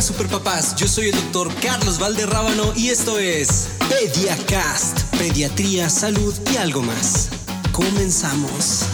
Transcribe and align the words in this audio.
Hola 0.00 0.06
superpapás, 0.06 0.76
yo 0.76 0.88
soy 0.88 1.08
el 1.08 1.14
doctor 1.14 1.48
Carlos 1.62 1.98
Valderrábano 1.98 2.72
y 2.74 2.88
esto 2.88 3.18
es 3.18 3.68
PediaCast, 3.90 5.14
Pediatría, 5.18 5.90
Salud 5.90 6.32
y 6.50 6.56
algo 6.56 6.80
más. 6.80 7.28
Comenzamos. 7.70 8.86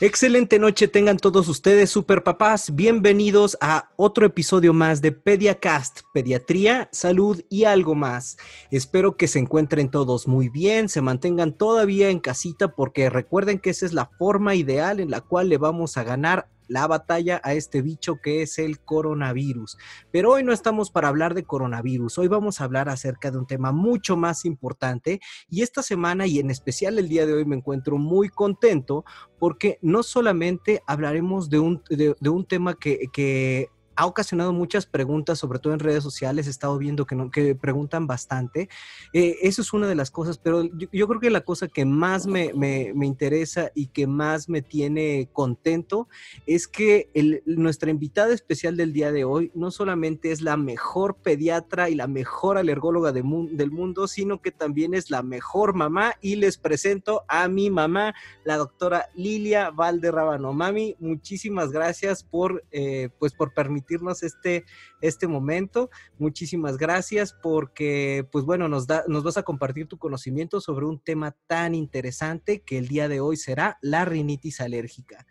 Excelente 0.00 0.58
noche 0.58 0.88
tengan 0.88 1.18
todos 1.18 1.46
ustedes, 1.46 1.88
superpapás. 1.88 2.74
Bienvenidos 2.74 3.56
a 3.60 3.90
otro 3.94 4.26
episodio 4.26 4.72
más 4.74 5.00
de 5.00 5.12
PediaCast, 5.12 6.00
Pediatría, 6.12 6.88
Salud 6.90 7.42
y 7.48 7.62
algo 7.62 7.94
más. 7.94 8.38
Espero 8.72 9.16
que 9.16 9.28
se 9.28 9.38
encuentren 9.38 9.88
todos 9.88 10.26
muy 10.26 10.48
bien, 10.48 10.88
se 10.88 11.00
mantengan 11.00 11.52
todavía 11.52 12.10
en 12.10 12.18
casita 12.18 12.74
porque 12.74 13.08
recuerden 13.08 13.60
que 13.60 13.70
esa 13.70 13.86
es 13.86 13.92
la 13.92 14.10
forma 14.18 14.56
ideal 14.56 14.98
en 14.98 15.12
la 15.12 15.20
cual 15.20 15.48
le 15.48 15.58
vamos 15.58 15.96
a 15.96 16.02
ganar 16.02 16.48
la 16.68 16.86
batalla 16.86 17.40
a 17.44 17.54
este 17.54 17.82
bicho 17.82 18.16
que 18.22 18.42
es 18.42 18.58
el 18.58 18.80
coronavirus. 18.80 19.76
Pero 20.10 20.32
hoy 20.32 20.44
no 20.44 20.52
estamos 20.52 20.90
para 20.90 21.08
hablar 21.08 21.34
de 21.34 21.44
coronavirus, 21.44 22.18
hoy 22.18 22.28
vamos 22.28 22.60
a 22.60 22.64
hablar 22.64 22.88
acerca 22.88 23.30
de 23.30 23.38
un 23.38 23.46
tema 23.46 23.72
mucho 23.72 24.16
más 24.16 24.44
importante 24.44 25.20
y 25.50 25.62
esta 25.62 25.82
semana 25.82 26.26
y 26.26 26.38
en 26.38 26.50
especial 26.50 26.98
el 26.98 27.08
día 27.08 27.26
de 27.26 27.34
hoy 27.34 27.44
me 27.44 27.56
encuentro 27.56 27.98
muy 27.98 28.28
contento 28.28 29.04
porque 29.38 29.78
no 29.82 30.02
solamente 30.02 30.82
hablaremos 30.86 31.50
de 31.50 31.58
un, 31.58 31.82
de, 31.90 32.14
un 32.28 32.46
tema 32.46 32.74
que, 32.74 33.08
que 33.12 33.68
ha 33.96 34.06
ocasionado 34.06 34.52
muchas 34.52 34.86
preguntas, 34.86 35.38
sobre 35.38 35.58
todo 35.58 35.72
en 35.72 35.78
redes 35.78 36.02
sociales, 36.02 36.46
he 36.46 36.50
estado 36.50 36.78
viendo 36.78 37.06
que, 37.06 37.14
no, 37.14 37.30
que 37.30 37.54
preguntan 37.54 38.06
bastante. 38.06 38.68
Eh, 39.12 39.36
eso 39.42 39.62
es 39.62 39.72
una 39.72 39.86
de 39.86 39.94
las 39.94 40.10
cosas, 40.10 40.38
pero 40.38 40.62
yo, 40.92 41.08
creo 41.08 41.20
que 41.20 41.30
la 41.30 41.42
cosa 41.42 41.68
que 41.68 41.84
más 41.84 42.26
me, 42.26 42.52
me, 42.54 42.92
me, 42.94 43.06
interesa 43.06 43.70
y 43.74 43.88
que 43.88 44.06
más 44.06 44.48
me 44.48 44.62
tiene 44.62 45.28
contento 45.32 46.08
es 46.46 46.66
que 46.66 47.10
el, 47.14 47.42
nuestra 47.46 47.90
invitada 47.90 48.32
especial 48.32 48.76
del 48.76 48.92
día 48.92 49.12
de 49.12 49.24
hoy 49.24 49.52
no 49.54 49.70
solamente 49.70 50.32
es 50.32 50.40
la 50.40 50.56
mejor 50.56 51.16
pediatra 51.16 51.90
y 51.90 51.94
la 51.94 52.06
mejor 52.06 52.58
alergóloga 52.58 53.12
de 53.12 53.24
del 53.50 53.70
mundo, 53.70 54.06
sino 54.06 54.42
que 54.42 54.50
también 54.50 54.94
es 54.94 55.10
la 55.10 55.22
mejor 55.22 55.74
mamá 55.74 56.14
y 56.20 56.36
les 56.36 56.58
presento 56.58 57.22
a 57.28 57.48
mi 57.48 57.70
mamá, 57.70 58.14
la 58.44 58.56
doctora 58.56 59.08
Lilia 59.14 59.70
Valderrabano. 59.70 60.52
Mami, 60.52 60.94
muchísimas 60.98 61.70
gracias 61.72 62.22
por, 62.22 62.64
eh, 62.70 63.08
pues 63.18 63.32
por 63.32 63.54
permitirme 63.54 63.83
este, 64.22 64.64
este 65.00 65.26
momento. 65.26 65.90
Muchísimas 66.18 66.76
gracias 66.76 67.34
porque, 67.42 68.26
pues 68.30 68.44
bueno, 68.44 68.68
nos, 68.68 68.86
da, 68.86 69.04
nos 69.08 69.24
vas 69.24 69.36
a 69.36 69.42
compartir 69.42 69.86
tu 69.88 69.98
conocimiento 69.98 70.60
sobre 70.60 70.86
un 70.86 71.00
tema 71.00 71.36
tan 71.46 71.74
interesante 71.74 72.60
que 72.60 72.78
el 72.78 72.88
día 72.88 73.08
de 73.08 73.20
hoy 73.20 73.36
será 73.36 73.78
la 73.82 74.04
rinitis 74.04 74.60
alérgica. 74.60 75.26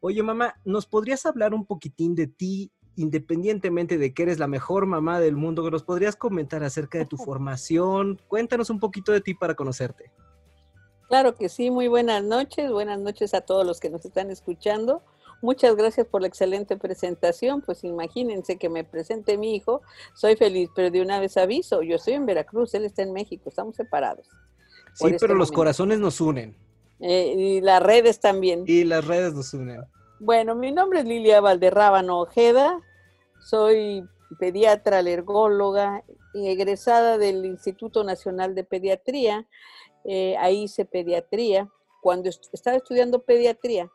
Oye, 0.00 0.22
mamá, 0.22 0.54
¿nos 0.64 0.86
podrías 0.86 1.24
hablar 1.26 1.54
un 1.54 1.66
poquitín 1.66 2.14
de 2.14 2.26
ti 2.26 2.72
independientemente 2.96 3.98
de 3.98 4.14
que 4.14 4.22
eres 4.22 4.38
la 4.38 4.46
mejor 4.46 4.86
mamá 4.86 5.20
del 5.20 5.36
mundo, 5.36 5.68
nos 5.70 5.82
podrías 5.82 6.16
comentar 6.16 6.62
acerca 6.62 6.98
de 6.98 7.06
tu 7.06 7.16
formación. 7.16 8.20
Cuéntanos 8.28 8.70
un 8.70 8.78
poquito 8.78 9.12
de 9.12 9.20
ti 9.20 9.34
para 9.34 9.54
conocerte. 9.54 10.12
Claro 11.08 11.34
que 11.34 11.48
sí, 11.48 11.70
muy 11.70 11.88
buenas 11.88 12.24
noches, 12.24 12.70
buenas 12.70 12.98
noches 12.98 13.34
a 13.34 13.42
todos 13.42 13.66
los 13.66 13.78
que 13.78 13.90
nos 13.90 14.04
están 14.04 14.30
escuchando. 14.30 15.02
Muchas 15.42 15.76
gracias 15.76 16.06
por 16.06 16.22
la 16.22 16.28
excelente 16.28 16.76
presentación. 16.76 17.60
Pues 17.60 17.84
imagínense 17.84 18.56
que 18.56 18.68
me 18.68 18.84
presente 18.84 19.36
mi 19.36 19.54
hijo. 19.54 19.82
Soy 20.14 20.36
feliz, 20.36 20.70
pero 20.74 20.90
de 20.90 21.02
una 21.02 21.20
vez 21.20 21.36
aviso, 21.36 21.82
yo 21.82 21.96
estoy 21.96 22.14
en 22.14 22.26
Veracruz, 22.26 22.74
él 22.74 22.84
está 22.84 23.02
en 23.02 23.12
México, 23.12 23.48
estamos 23.48 23.76
separados. 23.76 24.28
Sí, 24.94 25.06
este 25.06 25.18
pero 25.18 25.34
los 25.34 25.50
corazones 25.50 25.98
nos 25.98 26.20
unen. 26.20 26.56
Eh, 27.00 27.34
y 27.36 27.60
las 27.60 27.82
redes 27.82 28.20
también. 28.20 28.64
Y 28.66 28.84
las 28.84 29.06
redes 29.06 29.34
nos 29.34 29.52
unen. 29.54 29.82
Bueno, 30.20 30.54
mi 30.54 30.72
nombre 30.72 31.00
es 31.00 31.04
Lilia 31.04 31.40
Valderrábano 31.40 32.20
Ojeda, 32.20 32.80
soy 33.40 34.08
pediatra, 34.38 34.98
alergóloga, 34.98 36.04
egresada 36.34 37.18
del 37.18 37.44
Instituto 37.44 38.04
Nacional 38.04 38.54
de 38.54 38.64
Pediatría. 38.64 39.46
Eh, 40.04 40.36
ahí 40.38 40.64
hice 40.64 40.84
pediatría. 40.84 41.68
Cuando 42.00 42.30
estaba 42.52 42.76
estudiando 42.76 43.22
pediatría, 43.22 43.90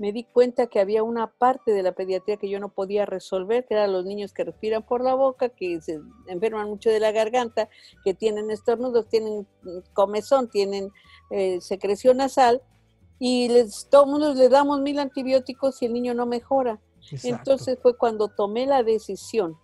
me 0.00 0.12
di 0.12 0.24
cuenta 0.24 0.66
que 0.66 0.80
había 0.80 1.02
una 1.02 1.26
parte 1.26 1.72
de 1.72 1.82
la 1.82 1.92
pediatría 1.92 2.38
que 2.38 2.48
yo 2.48 2.58
no 2.58 2.70
podía 2.70 3.04
resolver, 3.04 3.66
que 3.66 3.74
eran 3.74 3.92
los 3.92 4.06
niños 4.06 4.32
que 4.32 4.44
respiran 4.44 4.82
por 4.82 5.04
la 5.04 5.14
boca, 5.14 5.50
que 5.50 5.78
se 5.82 6.00
enferman 6.26 6.70
mucho 6.70 6.88
de 6.88 7.00
la 7.00 7.12
garganta, 7.12 7.68
que 8.02 8.14
tienen 8.14 8.50
estornudos, 8.50 9.10
tienen 9.10 9.46
comezón, 9.92 10.48
tienen 10.48 10.90
eh, 11.28 11.60
secreción 11.60 12.16
nasal, 12.16 12.62
y 13.18 13.50
les, 13.50 13.90
todo 13.90 14.04
el 14.04 14.10
mundo 14.10 14.32
les 14.32 14.48
damos 14.48 14.80
mil 14.80 14.98
antibióticos 14.98 15.82
y 15.82 15.84
el 15.84 15.92
niño 15.92 16.14
no 16.14 16.24
mejora. 16.24 16.80
Entonces 17.22 17.78
fue 17.82 17.94
cuando 17.94 18.28
tomé 18.28 18.64
la 18.64 18.82
decisión 18.82 19.58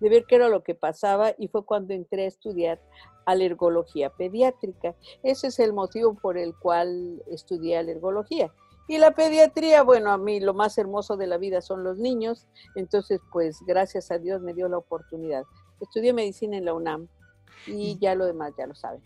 de 0.00 0.08
ver 0.08 0.24
qué 0.26 0.36
era 0.36 0.48
lo 0.48 0.62
que 0.62 0.74
pasaba 0.74 1.34
y 1.36 1.48
fue 1.48 1.62
cuando 1.66 1.92
entré 1.92 2.24
a 2.24 2.28
estudiar 2.28 2.80
alergología 3.26 4.08
pediátrica. 4.08 4.94
Ese 5.22 5.48
es 5.48 5.58
el 5.58 5.74
motivo 5.74 6.14
por 6.14 6.38
el 6.38 6.56
cual 6.56 7.22
estudié 7.26 7.76
alergología. 7.76 8.50
Y 8.86 8.98
la 8.98 9.12
pediatría, 9.12 9.82
bueno, 9.82 10.12
a 10.12 10.18
mí 10.18 10.40
lo 10.40 10.54
más 10.54 10.76
hermoso 10.76 11.16
de 11.16 11.26
la 11.26 11.38
vida 11.38 11.60
son 11.60 11.84
los 11.84 11.98
niños, 11.98 12.46
entonces 12.74 13.20
pues 13.32 13.58
gracias 13.66 14.10
a 14.10 14.18
Dios 14.18 14.42
me 14.42 14.52
dio 14.52 14.68
la 14.68 14.78
oportunidad. 14.78 15.44
Estudié 15.80 16.12
medicina 16.12 16.56
en 16.56 16.66
la 16.66 16.74
UNAM 16.74 17.08
y 17.66 17.98
ya 17.98 18.14
lo 18.14 18.26
demás 18.26 18.52
ya 18.58 18.66
lo 18.66 18.74
saben. 18.74 19.02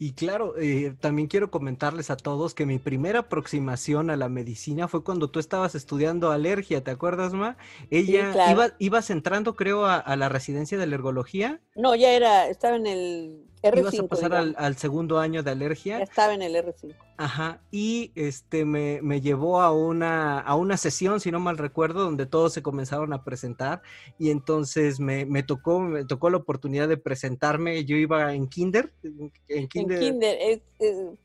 Y 0.00 0.12
claro, 0.12 0.56
eh, 0.56 0.94
también 1.00 1.26
quiero 1.26 1.50
comentarles 1.50 2.08
a 2.10 2.16
todos 2.16 2.54
que 2.54 2.66
mi 2.66 2.78
primera 2.78 3.20
aproximación 3.20 4.10
a 4.10 4.16
la 4.16 4.28
medicina 4.28 4.86
fue 4.86 5.02
cuando 5.02 5.28
tú 5.28 5.40
estabas 5.40 5.74
estudiando 5.74 6.30
alergia, 6.30 6.84
¿te 6.84 6.92
acuerdas, 6.92 7.32
Ma? 7.32 7.56
Ella 7.90 8.32
iba, 8.52 8.68
ibas 8.78 9.10
entrando, 9.10 9.56
creo, 9.56 9.86
a, 9.86 9.96
a, 9.96 10.14
la 10.14 10.28
residencia 10.28 10.78
de 10.78 10.84
alergología. 10.84 11.60
No, 11.74 11.96
ya 11.96 12.12
era, 12.12 12.48
estaba 12.48 12.76
en 12.76 12.86
el 12.86 13.48
R5. 13.62 13.78
Ibas 13.78 13.98
a 13.98 14.06
pasar 14.06 14.54
al, 14.56 14.76
segundo 14.76 15.18
año 15.18 15.42
de 15.42 15.50
alergia. 15.50 15.98
Ya 15.98 16.04
estaba 16.04 16.34
en 16.34 16.42
el 16.42 16.54
R5. 16.54 16.94
Ajá, 17.20 17.60
y 17.72 18.12
este 18.14 18.64
me, 18.64 19.00
me, 19.02 19.20
llevó 19.20 19.60
a 19.60 19.72
una, 19.72 20.38
a 20.38 20.54
una 20.54 20.76
sesión, 20.76 21.18
si 21.18 21.32
no 21.32 21.40
mal 21.40 21.58
recuerdo, 21.58 22.04
donde 22.04 22.26
todos 22.26 22.52
se 22.52 22.62
comenzaron 22.62 23.12
a 23.12 23.24
presentar 23.24 23.82
y 24.20 24.30
entonces 24.30 25.00
me, 25.00 25.26
me 25.26 25.42
tocó, 25.42 25.80
me 25.80 26.04
tocó 26.04 26.30
la 26.30 26.36
oportunidad 26.36 26.86
de 26.86 26.96
presentarme. 26.96 27.84
Yo 27.84 27.96
iba 27.96 28.32
en 28.34 28.46
kinder. 28.46 28.92
En 29.48 29.66
kinder, 29.66 29.98
en 29.98 30.16
kinder 30.16 30.62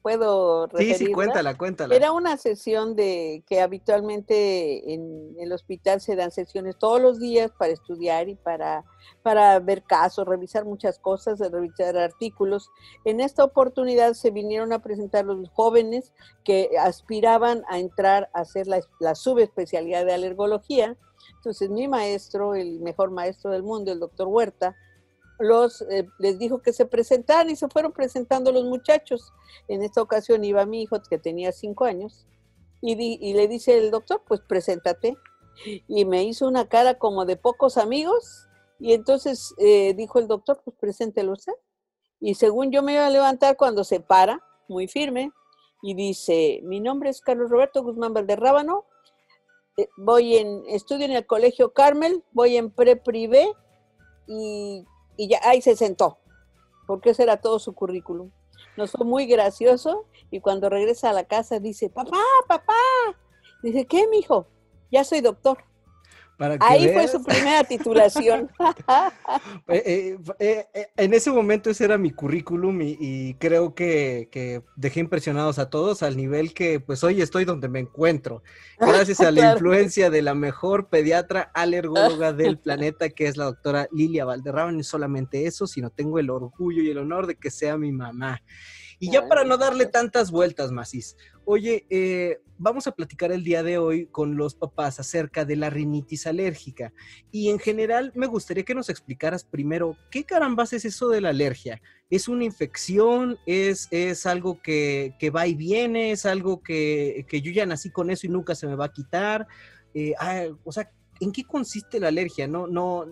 puedo 0.02 0.68
Sí, 0.78 0.94
sí, 0.96 1.12
cuéntala, 1.12 1.58
cuéntala. 1.58 1.96
Era 1.96 2.12
una 2.12 2.38
sesión 2.38 2.96
de 2.96 3.44
que 3.48 3.62
habitualmente 3.62 4.94
en 4.94 5.36
el 5.40 5.52
hospital 5.52 6.02
se 6.02 6.16
dan 6.16 6.32
sesiones 6.32 6.78
todos 6.78 7.02
los 7.02 7.20
días 7.20 7.52
para 7.52 7.74
estudiar 7.74 8.30
y 8.30 8.36
para, 8.36 8.84
para 9.22 9.59
ver 9.59 9.84
casos, 9.84 10.28
revisar 10.28 10.66
muchas 10.66 11.00
cosas, 11.00 11.40
revisar 11.40 11.97
artículos. 11.97 12.69
En 13.06 13.19
esta 13.19 13.44
oportunidad 13.44 14.14
se 14.14 14.31
vinieron 14.31 14.74
a 14.74 14.80
presentar 14.80 15.25
los 15.25 15.50
jóvenes 15.50 16.14
que 16.44 16.72
aspiraban 16.80 17.64
a 17.69 17.80
entrar 17.80 18.30
a 18.34 18.41
hacer 18.41 18.68
la, 18.68 19.16
subespecialidad 19.16 20.06
de 20.06 20.14
alergología. 20.14 20.97
Entonces 21.36 21.69
mi 21.69 21.88
maestro, 21.88 22.56
el 22.56 22.80
mejor 22.80 23.12
maestro 23.12 23.52
del 23.52 23.64
mundo, 23.64 23.91
el 23.91 24.00
doctor 24.00 24.28
Huerta, 24.28 24.75
los, 25.40 25.81
eh, 25.90 26.08
les 26.20 26.40
dijo 26.40 26.62
que 26.62 26.74
se 26.74 26.85
presentaran 26.85 27.50
y 27.50 27.56
se 27.56 27.68
fueron 27.68 27.91
presentando 27.91 28.52
los 28.52 28.66
muchachos. 28.66 29.34
En 29.68 29.84
esta 29.84 30.02
ocasión 30.02 30.44
iba 30.44 30.66
mi 30.66 30.84
hijo, 30.84 31.02
que 31.02 31.18
tenía 31.18 31.52
cinco 31.52 31.85
años, 31.85 32.25
y, 32.85 33.34
le 33.34 33.47
dice 33.47 33.78
el 33.78 33.91
doctor, 33.91 34.24
pues 34.28 34.41
preséntate. 34.41 35.16
Y 35.88 36.03
me 36.06 36.24
hizo 36.24 36.47
una 36.47 36.68
cara 36.68 36.96
como 36.96 37.25
de 37.25 37.38
pocos 37.38 37.78
amigos, 37.78 38.50
y 38.84 38.92
entonces 38.92 39.56
eh, 39.60 39.94
dijo 39.94 40.20
el 40.20 40.28
doctor, 40.28 40.62
pues 40.66 40.76
preséntelo 40.78 41.32
usted. 41.32 41.54
Y 42.20 42.36
según 42.36 42.70
yo 42.70 42.84
me 42.84 42.96
iba 42.96 43.08
a 43.08 43.10
levantar 43.10 43.56
cuando 43.56 43.86
se 43.86 44.02
para, 44.02 44.42
muy 44.68 44.90
firme, 44.90 45.32
y 45.82 45.94
dice, 45.94 46.59
mi 46.64 46.82
nombre 46.82 47.09
es 47.09 47.22
Carlos 47.22 47.50
Roberto 47.50 47.82
Guzmán 47.82 48.14
Valderrábano, 48.14 48.84
eh, 49.78 49.88
voy 49.96 50.35
en, 50.35 50.64
estudio 50.68 51.06
en 51.06 51.14
el 51.14 51.26
Colegio 51.26 51.72
Carmel, 51.72 52.26
voy 52.34 52.58
en 52.58 52.72
pre-privé 52.72 53.53
y, 54.28 54.86
ya 55.18 55.40
ahí 55.44 55.62
se 55.62 55.78
sentó, 55.78 56.18
porque 56.86 57.12
ese 57.12 57.24
era 57.24 57.38
todo 57.38 57.59
su 57.59 57.74
currículum. 57.74 58.32
Nos 58.76 58.91
fue 58.91 59.06
muy 59.06 59.28
gracioso 59.28 60.08
y 60.29 60.41
cuando 60.41 60.70
regresa 60.70 61.12
a 61.12 61.14
la 61.14 61.24
casa 61.24 61.58
dice, 61.59 61.90
papá, 61.90 62.20
papá, 62.50 62.74
dice, 63.64 63.86
¿qué, 63.86 64.09
mijo? 64.09 64.46
Ya 64.91 65.06
soy 65.06 65.22
doctor. 65.22 65.64
Ahí 66.59 66.90
fue 66.90 67.08
su 67.08 67.24
primera 67.24 67.64
titulación. 67.64 68.50
Eh, 69.68 70.18
eh, 70.40 70.68
eh, 70.74 70.88
en 70.97 71.14
ese 71.14 71.32
momento 71.32 71.70
ese 71.70 71.85
era 71.85 71.97
mi 71.97 72.12
currículum 72.12 72.80
y, 72.82 73.34
creo 73.35 73.74
que, 73.74 74.62
dejé 74.76 75.00
impresionados 75.00 75.58
a 75.58 75.70
todos 75.70 76.03
al 76.03 76.18
nivel 76.18 76.53
que 76.53 76.80
pues 76.80 77.03
hoy 77.03 77.22
estoy 77.22 77.46
donde 77.46 77.70
me 77.70 77.80
encuentro. 77.80 78.44
Gracias 78.80 79.22
a 79.22 79.32
la 79.32 79.53
influencia 79.53 80.09
de 80.09 80.22
la 80.22 80.35
mejor 80.35 80.90
pediatra 80.90 81.52
alergóloga 81.53 82.34
del 82.34 82.59
planeta 82.59 83.09
que 83.09 83.28
es 83.28 83.38
la 83.38 83.46
doctora 83.46 83.88
Lilia 83.91 84.26
Valderrama. 84.26 84.72
No 84.72 84.84
solamente 84.84 85.46
eso, 85.46 85.66
sino 85.66 85.90
tengo 85.90 86.20
el 86.20 86.29
orgullo 86.29 86.84
y 86.84 86.90
el 86.90 86.97
honor 86.97 87.28
de 87.28 87.36
que 87.36 87.50
sea 87.52 87.78
mi 87.78 87.91
mamá. 87.91 88.41
Y 89.03 89.11
ya 89.11 89.28
para 89.28 89.44
no 89.44 89.58
darle 89.58 89.85
tantas 89.85 90.32
vueltas, 90.32 90.72
Macis, 90.72 91.17
oye, 91.44 91.85
eh, 91.90 92.40
vamos 92.58 92.88
a 92.88 92.94
platicar 92.94 93.34
el 93.34 93.44
día 93.44 93.61
de 93.61 93.78
hoy 93.78 94.05
con 94.05 94.38
los 94.38 94.55
papás 94.55 94.97
acerca 94.97 95.44
de 95.44 95.58
la 95.58 95.70
rinitis 95.70 96.26
alérgica. 96.26 96.94
Y 97.29 97.50
en 97.50 97.59
general 97.59 98.14
me 98.16 98.28
gustaría 98.28 98.64
que 98.64 98.73
nos 98.73 98.88
explicaras 98.88 99.44
primero, 99.44 99.97
¿qué 100.09 100.23
carambas 100.23 100.72
es 100.72 100.85
eso 100.85 101.09
de 101.09 101.20
la 101.20 101.32
alergia? 101.32 101.82
¿Es 102.09 102.29
una 102.29 102.46
infección? 102.46 103.38
¿Es, 103.46 103.90
es 103.91 104.26
algo 104.26 104.61
que, 104.61 105.14
va 105.35 105.47
y 105.47 105.55
viene? 105.55 106.11
¿Es 106.11 106.26
algo 106.26 106.64
que, 106.64 107.26
yo 107.29 107.52
ya 107.52 107.66
nací 107.66 107.91
con 107.91 108.09
eso 108.09 108.26
y 108.26 108.29
nunca 108.29 108.55
se 108.55 108.67
me 108.67 108.76
va 108.76 108.85
a 108.85 108.94
quitar? 108.94 109.47
Eh, 109.94 110.14
ah, 110.17 110.46
o 110.64 110.72
sea, 110.72 110.90
¿en 111.20 111.34
qué 111.34 111.44
consiste 111.44 112.00
la 112.00 112.08
alergia? 112.08 112.47
No, 112.47 112.67
no, 112.67 113.05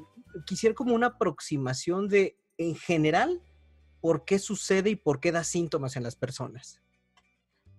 quisiera 0.45 0.73
como 0.73 0.95
una 0.95 1.07
aproximación 1.07 2.07
de, 2.07 2.38
en 2.57 2.75
general, 2.75 3.41
por 4.01 4.25
qué 4.25 4.39
sucede 4.39 4.89
y 4.89 4.95
por 4.95 5.19
qué 5.19 5.31
da 5.31 5.44
síntomas 5.44 5.95
en 5.95 6.03
las 6.03 6.15
personas. 6.15 6.81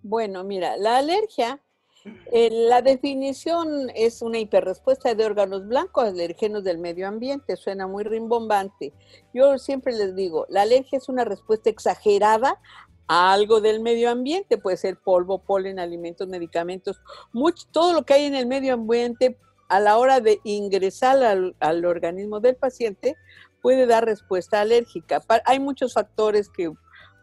Bueno, 0.01 0.43
mira, 0.43 0.75
la 0.77 0.97
alergia, 0.97 1.61
eh, 2.31 2.49
la 2.51 2.81
definición 2.81 3.89
es 3.95 4.21
una 4.21 4.39
hiperrespuesta 4.39 5.13
de 5.15 5.25
órganos 5.25 5.67
blancos 5.67 6.05
alergenos 6.05 6.63
del 6.63 6.77
medio 6.77 7.07
ambiente. 7.07 7.55
Suena 7.55 7.87
muy 7.87 8.03
rimbombante. 8.03 8.93
Yo 9.33 9.57
siempre 9.57 9.93
les 9.93 10.15
digo, 10.15 10.45
la 10.49 10.63
alergia 10.63 10.97
es 10.97 11.07
una 11.07 11.23
respuesta 11.23 11.69
exagerada 11.69 12.59
a 13.07 13.33
algo 13.33 13.61
del 13.61 13.79
medio 13.79 14.09
ambiente. 14.09 14.57
Puede 14.57 14.77
ser 14.77 14.97
polvo, 14.97 15.39
polen, 15.39 15.79
alimentos, 15.79 16.27
medicamentos, 16.27 16.99
mucho, 17.31 17.65
todo 17.71 17.93
lo 17.93 18.03
que 18.03 18.15
hay 18.15 18.25
en 18.25 18.35
el 18.35 18.47
medio 18.47 18.73
ambiente 18.73 19.37
a 19.69 19.79
la 19.79 19.97
hora 19.97 20.19
de 20.19 20.39
ingresar 20.43 21.23
al, 21.23 21.85
organismo 21.85 22.39
del 22.39 22.55
paciente 22.55 23.15
puede 23.63 23.87
dar 23.87 24.05
respuesta 24.05 24.59
alérgica. 24.59 25.23
Hay 25.45 25.59
muchos 25.59 25.93
factores 25.93 26.49
que 26.49 26.69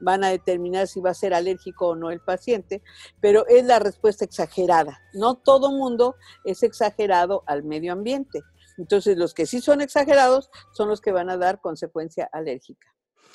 van 0.01 0.25
a 0.25 0.31
determinar 0.31 0.89
si 0.89 0.99
va 0.99 1.11
a 1.11 1.15
ser 1.15 1.35
alérgico 1.35 1.89
o 1.89 1.95
no 1.95 2.11
el 2.11 2.21
paciente, 2.21 2.83
pero 3.21 3.47
es 3.47 3.67
la 3.67 3.79
respuesta 3.79 4.25
exagerada. 4.25 4.99
No 5.13 5.35
todo 5.37 5.71
mundo 5.71 6.17
es 6.45 6.63
exagerado 6.63 7.45
al 7.47 7.63
medio 7.63 7.93
ambiente. 7.93 8.41
Entonces, 8.79 9.19
los 9.19 9.35
que 9.35 9.45
sí 9.45 9.61
son 9.61 9.83
exagerados 9.83 10.51
son 10.73 10.89
los 10.89 11.03
que 11.03 11.13
van 11.13 11.29
a 11.29 11.37
dar 11.37 11.61
consecuencia 11.61 12.31
alérgica. 12.33 12.89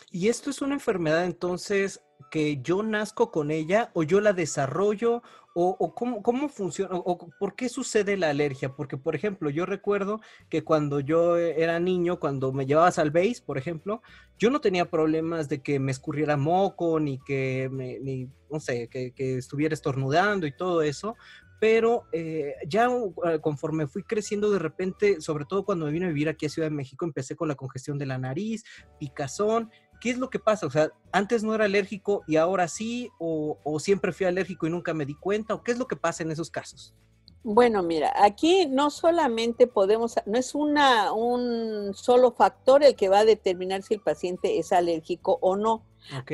¿Y 0.09 0.29
esto 0.29 0.49
es 0.49 0.63
una 0.63 0.73
enfermedad 0.73 1.25
entonces 1.25 2.01
que 2.31 2.59
yo 2.63 2.81
nazco 2.81 3.29
con 3.29 3.51
ella 3.51 3.91
o 3.93 4.01
yo 4.01 4.19
la 4.19 4.33
desarrollo 4.33 5.21
o, 5.57 5.95
cómo, 5.95 6.49
funciona 6.49 6.95
o, 6.95 7.17
por 7.39 7.55
qué 7.55 7.69
sucede 7.69 8.17
la 8.17 8.29
alergia? 8.29 8.75
Porque, 8.75 8.97
por 8.97 9.15
ejemplo, 9.15 9.49
yo 9.49 9.65
recuerdo 9.65 10.19
que 10.49 10.65
cuando 10.65 10.99
yo 10.99 11.37
era 11.37 11.79
niño, 11.79 12.19
cuando 12.19 12.51
me 12.51 12.65
llevabas 12.65 12.99
al 12.99 13.11
base, 13.11 13.41
por 13.45 13.57
ejemplo, 13.57 14.01
yo 14.37 14.49
no 14.49 14.59
tenía 14.59 14.89
problemas 14.89 15.47
de 15.47 15.61
que 15.61 15.79
me 15.79 15.93
escurriera 15.93 16.35
moco 16.35 16.99
ni 16.99 17.19
que 17.19 17.69
ni, 17.71 18.29
no 18.51 18.59
sé, 18.59 18.89
que, 18.89 19.13
estuviera 19.37 19.73
estornudando 19.73 20.45
y 20.45 20.51
todo 20.51 20.81
eso, 20.81 21.15
pero 21.61 22.03
eh, 22.11 22.55
ya 22.67 22.89
uh, 22.89 23.13
conforme 23.39 23.87
fui 23.87 24.03
creciendo 24.03 24.51
de 24.51 24.59
repente, 24.59 25.21
sobre 25.21 25.45
todo 25.45 25.63
cuando 25.63 25.85
me 25.85 25.91
vine 25.93 26.05
a 26.05 26.09
vivir 26.09 26.27
aquí 26.27 26.47
a 26.47 26.49
Ciudad 26.49 26.69
de 26.69 26.75
México, 26.75 27.05
empecé 27.05 27.37
con 27.37 27.47
la 27.47 27.55
congestión 27.55 27.97
de 27.97 28.05
la 28.05 28.17
nariz, 28.17 28.65
picazón, 28.99 29.71
¿qué 30.05 30.11
es 30.11 30.19
lo 30.19 30.29
que 30.29 30.37
pasa? 30.37 30.67
O 30.67 30.69
sea, 30.69 30.91
antes 31.11 31.41
no 31.41 31.55
era 31.55 31.65
alérgico 31.65 32.23
y 32.27 32.35
ahora 32.35 32.67
sí, 32.67 33.09
o, 33.17 33.57
siempre 33.79 34.13
fui 34.13 34.27
alérgico 34.27 34.67
y 34.67 34.69
nunca 34.69 34.93
me 34.93 35.03
di 35.03 35.15
cuenta, 35.15 35.55
o 35.55 35.63
qué 35.63 35.71
es 35.71 35.79
lo 35.79 35.87
que 35.87 35.95
pasa 35.95 36.21
en 36.21 36.29
esos 36.29 36.51
casos? 36.51 36.93
Bueno, 37.41 37.81
mira, 37.81 38.13
aquí 38.15 38.67
no 38.67 38.91
solamente 38.91 39.65
podemos, 39.65 40.13
no 40.27 40.37
es 40.37 40.53
una, 40.53 41.11
un 41.11 41.91
solo 41.95 42.31
factor 42.31 42.83
el 42.83 42.95
que 42.95 43.09
va 43.09 43.21
a 43.21 43.25
determinar 43.25 43.81
si 43.81 43.95
el 43.95 43.99
paciente 43.99 44.59
es 44.59 44.71
alérgico 44.71 45.39
o 45.41 45.55
no. 45.55 45.83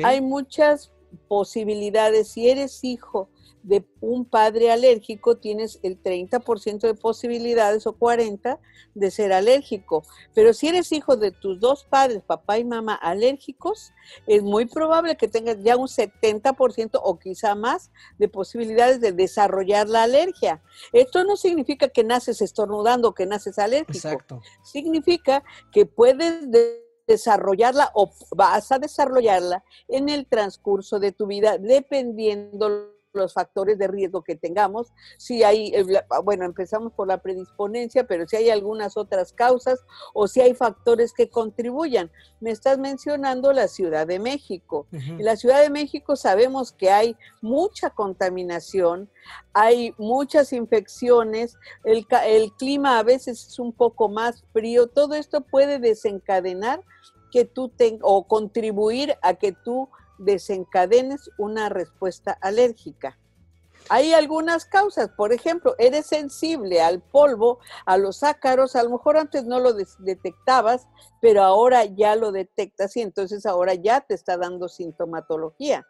Hay 0.04 0.20
muchas 0.20 0.92
posibilidades. 1.28 2.28
Si 2.28 2.48
eres 2.48 2.82
hijo 2.84 3.28
de 3.62 3.84
un 4.00 4.24
padre 4.24 4.70
alérgico, 4.70 5.36
tienes 5.36 5.78
el 5.82 6.02
30% 6.02 6.80
de 6.80 6.94
posibilidades 6.94 7.86
o 7.86 7.96
40% 7.96 8.58
de 8.94 9.10
ser 9.10 9.32
alérgico. 9.32 10.02
Pero 10.34 10.52
si 10.52 10.68
eres 10.68 10.92
hijo 10.92 11.16
de 11.16 11.30
tus 11.30 11.60
dos 11.60 11.84
padres, 11.84 12.22
papá 12.26 12.58
y 12.58 12.64
mamá 12.64 12.94
alérgicos, 12.94 13.92
es 14.26 14.42
muy 14.42 14.66
probable 14.66 15.16
que 15.16 15.28
tengas 15.28 15.62
ya 15.62 15.76
un 15.76 15.88
70% 15.88 17.00
o 17.02 17.18
quizá 17.18 17.54
más 17.54 17.90
de 18.18 18.28
posibilidades 18.28 19.00
de 19.00 19.12
desarrollar 19.12 19.88
la 19.88 20.02
alergia. 20.02 20.62
Esto 20.92 21.24
no 21.24 21.36
significa 21.36 21.88
que 21.88 22.04
naces 22.04 22.42
estornudando 22.42 23.08
o 23.08 23.14
que 23.14 23.26
naces 23.26 23.58
alérgico. 23.58 24.08
Exacto. 24.08 24.40
Significa 24.62 25.42
que 25.70 25.86
puedes 25.86 26.50
desarrollarla 27.12 27.90
o 27.94 28.10
vas 28.34 28.72
a 28.72 28.78
desarrollarla 28.78 29.62
en 29.88 30.08
el 30.08 30.26
transcurso 30.26 30.98
de 30.98 31.12
tu 31.12 31.26
vida, 31.26 31.58
dependiendo 31.58 32.91
los 33.12 33.34
factores 33.34 33.78
de 33.78 33.88
riesgo 33.88 34.22
que 34.22 34.36
tengamos, 34.36 34.92
si 35.18 35.42
hay, 35.42 35.74
eh, 35.74 35.84
ah, 36.10 36.20
bueno, 36.20 36.44
empezamos 36.44 36.92
por 36.92 37.08
la 37.08 37.18
predisponencia, 37.18 38.06
pero 38.06 38.26
si 38.26 38.36
hay 38.36 38.50
algunas 38.50 38.96
otras 38.96 39.32
causas 39.32 39.80
o 40.14 40.28
si 40.28 40.40
hay 40.40 40.54
factores 40.54 41.12
que 41.12 41.28
contribuyan. 41.28 42.10
Me 42.40 42.50
estás 42.50 42.78
mencionando 42.78 43.52
la 43.52 43.68
Ciudad 43.68 44.06
de 44.06 44.18
México. 44.18 44.86
En 44.92 45.24
la 45.24 45.36
Ciudad 45.36 45.62
de 45.62 45.70
México 45.70 46.16
sabemos 46.16 46.72
que 46.72 46.90
hay 46.90 47.16
mucha 47.40 47.90
contaminación, 47.90 49.08
hay 49.52 49.94
muchas 49.98 50.52
infecciones, 50.52 51.56
el, 51.84 52.06
el 52.26 52.52
clima 52.52 52.98
a 52.98 53.02
veces 53.02 53.46
es 53.46 53.58
un 53.58 53.72
poco 53.72 54.08
más 54.08 54.44
frío, 54.52 54.88
todo 54.88 55.14
esto 55.14 55.42
puede 55.42 55.78
desencadenar 55.78 56.82
que 57.30 57.44
tú 57.44 57.68
tengas 57.68 58.02
o 58.02 58.26
contribuir 58.26 59.16
a 59.22 59.34
que 59.34 59.52
tú 59.52 59.88
desencadenes 60.18 61.30
una 61.38 61.68
respuesta 61.68 62.36
alérgica. 62.40 63.18
Hay 63.88 64.12
algunas 64.12 64.64
causas, 64.64 65.08
por 65.10 65.32
ejemplo, 65.32 65.74
eres 65.78 66.06
sensible 66.06 66.80
al 66.80 67.00
polvo, 67.00 67.58
a 67.84 67.96
los 67.96 68.22
ácaros, 68.22 68.76
a 68.76 68.82
lo 68.82 68.90
mejor 68.90 69.16
antes 69.16 69.44
no 69.44 69.58
lo 69.58 69.74
detectabas, 69.98 70.86
pero 71.20 71.42
ahora 71.42 71.84
ya 71.84 72.14
lo 72.16 72.32
detectas 72.32 72.96
y 72.96 73.02
entonces 73.02 73.44
ahora 73.44 73.74
ya 73.74 74.00
te 74.00 74.14
está 74.14 74.36
dando 74.36 74.68
sintomatología. 74.68 75.86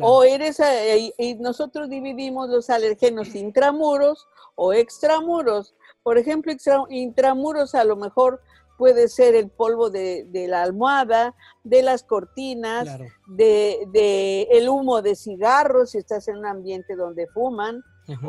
O 0.00 0.24
eres, 0.24 0.60
eh, 0.60 1.12
y 1.18 1.34
nosotros 1.34 1.90
dividimos 1.90 2.48
los 2.48 2.70
alergenos 2.70 3.34
intramuros 3.34 4.26
o 4.54 4.72
extramuros. 4.72 5.74
Por 6.02 6.16
ejemplo, 6.16 6.52
intramuros 6.88 7.74
a 7.74 7.84
lo 7.84 7.96
mejor 7.96 8.40
puede 8.78 9.08
ser 9.08 9.34
el 9.34 9.50
polvo 9.50 9.90
de, 9.90 10.46
la 10.48 10.62
almohada, 10.62 11.34
de 11.64 11.82
las 11.82 12.04
cortinas, 12.04 12.88
de, 13.26 14.48
el 14.50 14.68
humo 14.68 15.02
de 15.02 15.16
cigarros, 15.16 15.90
si 15.90 15.98
estás 15.98 16.28
en 16.28 16.38
un 16.38 16.46
ambiente 16.46 16.94
donde 16.94 17.26
fuman. 17.26 17.82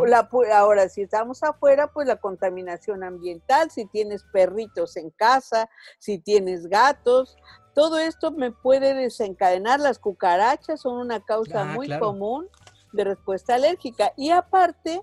la, 0.05 0.27
ahora, 0.55 0.89
si 0.89 1.03
estamos 1.03 1.43
afuera, 1.43 1.87
pues 1.93 2.07
la 2.07 2.17
contaminación 2.17 3.03
ambiental, 3.03 3.69
si 3.69 3.85
tienes 3.85 4.25
perritos 4.33 4.97
en 4.97 5.11
casa, 5.11 5.69
si 5.99 6.17
tienes 6.17 6.67
gatos, 6.67 7.37
todo 7.75 7.99
esto 7.99 8.31
me 8.31 8.51
puede 8.51 8.95
desencadenar. 8.95 9.79
Las 9.79 9.99
cucarachas 9.99 10.81
son 10.81 10.97
una 10.97 11.23
causa 11.23 11.61
ah, 11.61 11.65
muy 11.65 11.87
común 11.99 12.49
de 12.91 13.03
respuesta 13.03 13.55
alérgica. 13.55 14.13
Y 14.17 14.31
aparte, 14.31 15.01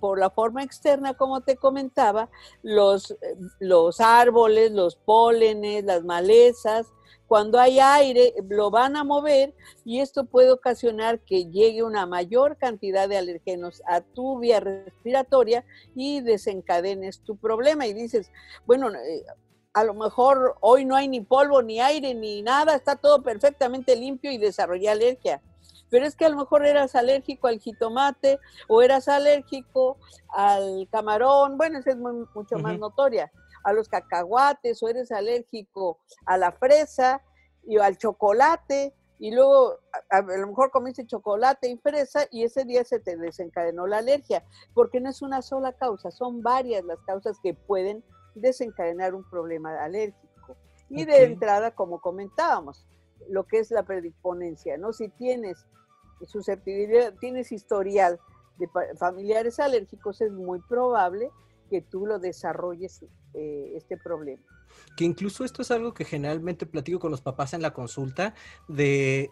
por 0.00 0.18
la 0.18 0.30
forma 0.30 0.62
externa, 0.62 1.14
como 1.14 1.40
te 1.40 1.56
comentaba, 1.56 2.28
los, 2.62 3.16
los 3.60 4.00
árboles, 4.00 4.72
los 4.72 4.96
pólenes, 4.96 5.84
las 5.84 6.04
malezas, 6.04 6.88
cuando 7.28 7.60
hay 7.60 7.78
aire, 7.78 8.32
lo 8.48 8.70
van 8.70 8.96
a 8.96 9.04
mover 9.04 9.54
y 9.84 10.00
esto 10.00 10.24
puede 10.24 10.50
ocasionar 10.50 11.20
que 11.20 11.44
llegue 11.50 11.82
una 11.82 12.06
mayor 12.06 12.56
cantidad 12.56 13.06
de 13.06 13.18
alergenos 13.18 13.82
a 13.86 14.00
tu 14.00 14.38
vía 14.38 14.60
respiratoria 14.60 15.62
y 15.94 16.22
desencadenes 16.22 17.20
tu 17.20 17.36
problema. 17.36 17.86
Y 17.86 17.92
dices, 17.92 18.32
bueno, 18.64 18.88
eh, 18.94 19.26
a 19.74 19.84
lo 19.84 19.92
mejor 19.92 20.56
hoy 20.62 20.86
no 20.86 20.96
hay 20.96 21.06
ni 21.06 21.20
polvo, 21.20 21.60
ni 21.60 21.80
aire, 21.80 22.14
ni 22.14 22.40
nada, 22.40 22.74
está 22.74 22.96
todo 22.96 23.22
perfectamente 23.22 23.94
limpio 23.94 24.32
y 24.32 24.38
desarrollé 24.38 24.88
alergia 24.88 25.42
pero 25.90 26.06
es 26.06 26.16
que 26.16 26.26
a 26.26 26.28
lo 26.28 26.36
mejor 26.36 26.66
eras 26.66 26.94
alérgico 26.94 27.48
al 27.48 27.60
jitomate 27.60 28.38
o 28.68 28.82
eras 28.82 29.08
alérgico 29.08 29.98
al 30.28 30.88
camarón, 30.90 31.56
bueno, 31.56 31.78
esa 31.78 31.90
es 31.90 31.96
mucho 31.96 32.58
más 32.58 32.78
notoria, 32.78 33.30
a 33.64 33.72
los 33.72 33.88
cacahuates 33.88 34.82
o 34.82 34.88
eres 34.88 35.12
alérgico 35.12 35.98
a 36.26 36.36
la 36.38 36.52
fresa 36.52 37.22
y 37.66 37.78
al 37.78 37.98
chocolate 37.98 38.94
y 39.18 39.32
luego 39.32 39.78
a, 40.10 40.20
lo 40.20 40.46
mejor 40.46 40.70
comiste 40.70 41.06
chocolate 41.06 41.68
y 41.68 41.76
fresa 41.78 42.26
y 42.30 42.44
ese 42.44 42.64
día 42.64 42.84
se 42.84 43.00
te 43.00 43.16
desencadenó 43.16 43.86
la 43.86 43.98
alergia, 43.98 44.44
porque 44.74 45.00
no 45.00 45.10
es 45.10 45.22
una 45.22 45.42
sola 45.42 45.72
causa, 45.72 46.10
son 46.10 46.42
varias 46.42 46.84
las 46.84 47.00
causas 47.00 47.38
que 47.42 47.54
pueden 47.54 48.04
desencadenar 48.34 49.14
un 49.14 49.28
problema 49.28 49.82
alérgico. 49.82 50.56
Y 50.88 51.04
de 51.04 51.24
entrada, 51.24 51.72
como 51.72 52.00
comentábamos, 52.00 52.86
lo 53.28 53.44
que 53.44 53.58
es 53.58 53.70
la 53.70 53.84
predisponencia, 53.84 54.76
¿no? 54.76 54.92
Si 54.92 55.08
tienes 55.08 55.66
susceptibilidad, 56.26 57.14
tienes 57.20 57.52
historial 57.52 58.18
de 58.58 58.68
familiares 58.96 59.60
alérgicos, 59.60 60.20
es 60.20 60.32
muy 60.32 60.60
probable 60.68 61.30
que 61.70 61.80
tú 61.80 62.06
lo 62.06 62.18
desarrolles 62.18 63.04
eh, 63.34 63.72
este 63.76 63.96
problema 63.96 64.42
que 64.96 65.04
incluso 65.04 65.44
esto 65.44 65.62
es 65.62 65.70
algo 65.70 65.94
que 65.94 66.04
generalmente 66.04 66.66
platico 66.66 66.98
con 66.98 67.10
los 67.10 67.20
papás 67.20 67.54
en 67.54 67.62
la 67.62 67.72
consulta, 67.72 68.34
de, 68.68 69.30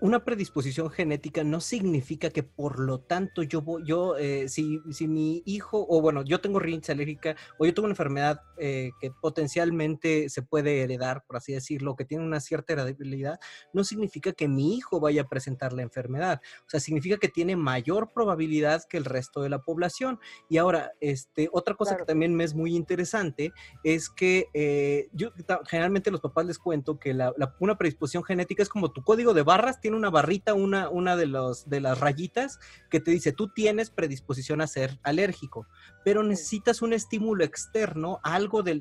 una 0.00 0.24
predisposición 0.24 0.90
genética 0.90 1.44
no 1.44 1.60
significa 1.60 2.30
que 2.30 2.42
por 2.42 2.78
lo 2.78 3.00
tanto 3.00 3.42
yo, 3.42 3.62
yo 3.84 4.16
eh, 4.16 4.48
si, 4.48 4.80
si, 4.90 5.08
mi 5.08 5.42
hijo, 5.44 5.86
o 5.88 6.00
bueno, 6.00 6.22
yo 6.22 6.40
tengo 6.40 6.58
rinitis 6.58 6.90
alérgica, 6.90 7.36
o 7.58 7.66
yo 7.66 7.74
tengo 7.74 7.86
una 7.86 7.92
enfermedad 7.92 8.42
eh, 8.58 8.90
que 9.00 9.10
potencialmente 9.10 10.28
se 10.28 10.42
puede 10.42 10.82
heredar, 10.82 11.24
por 11.26 11.36
así 11.36 11.52
decirlo, 11.52 11.96
que 11.96 12.04
tiene 12.04 12.24
una 12.24 12.40
cierta 12.40 12.72
heredabilidad, 12.74 13.40
no 13.72 13.84
significa 13.84 14.32
que 14.32 14.48
mi 14.48 14.76
hijo 14.76 15.00
vaya 15.00 15.22
a 15.22 15.28
presentar 15.28 15.72
la 15.72 15.82
enfermedad. 15.82 16.40
O 16.66 16.70
sea, 16.70 16.80
significa 16.80 17.18
que 17.18 17.28
tiene 17.28 17.56
mayor 17.56 18.12
probabilidad 18.12 18.84
que 18.88 18.96
el 18.96 19.04
resto 19.04 19.42
de 19.42 19.48
la 19.48 19.62
población. 19.62 20.20
Y 20.48 20.58
ahora, 20.58 20.92
este, 21.00 21.48
otra 21.52 21.74
cosa 21.74 21.96
que 21.96 22.04
también 22.04 22.34
me 22.34 22.44
es 22.44 22.54
muy 22.54 22.76
interesante 22.76 23.52
es 23.82 24.08
que... 24.08 24.46
Eh, 24.54 24.77
yo 25.12 25.30
generalmente 25.66 26.10
los 26.10 26.20
papás 26.20 26.46
les 26.46 26.58
cuento 26.58 26.98
que 26.98 27.14
la, 27.14 27.34
una 27.60 27.76
predisposición 27.76 28.24
genética 28.24 28.62
es 28.62 28.68
como 28.68 28.90
tu 28.90 29.02
código 29.02 29.34
de 29.34 29.42
barras, 29.42 29.80
tiene 29.80 29.96
una 29.96 30.10
barrita, 30.10 30.54
una, 30.54 30.88
una 30.88 31.16
de, 31.16 31.26
los, 31.26 31.68
de 31.68 31.80
las 31.80 32.00
rayitas 32.00 32.58
que 32.90 33.00
te 33.00 33.10
dice, 33.10 33.32
tú 33.32 33.48
tienes 33.48 33.90
predisposición 33.90 34.60
a 34.60 34.66
ser 34.66 34.98
alérgico, 35.02 35.66
pero 36.04 36.22
necesitas 36.22 36.82
un 36.82 36.92
estímulo 36.92 37.44
externo, 37.44 38.20
algo 38.22 38.62
de, 38.62 38.80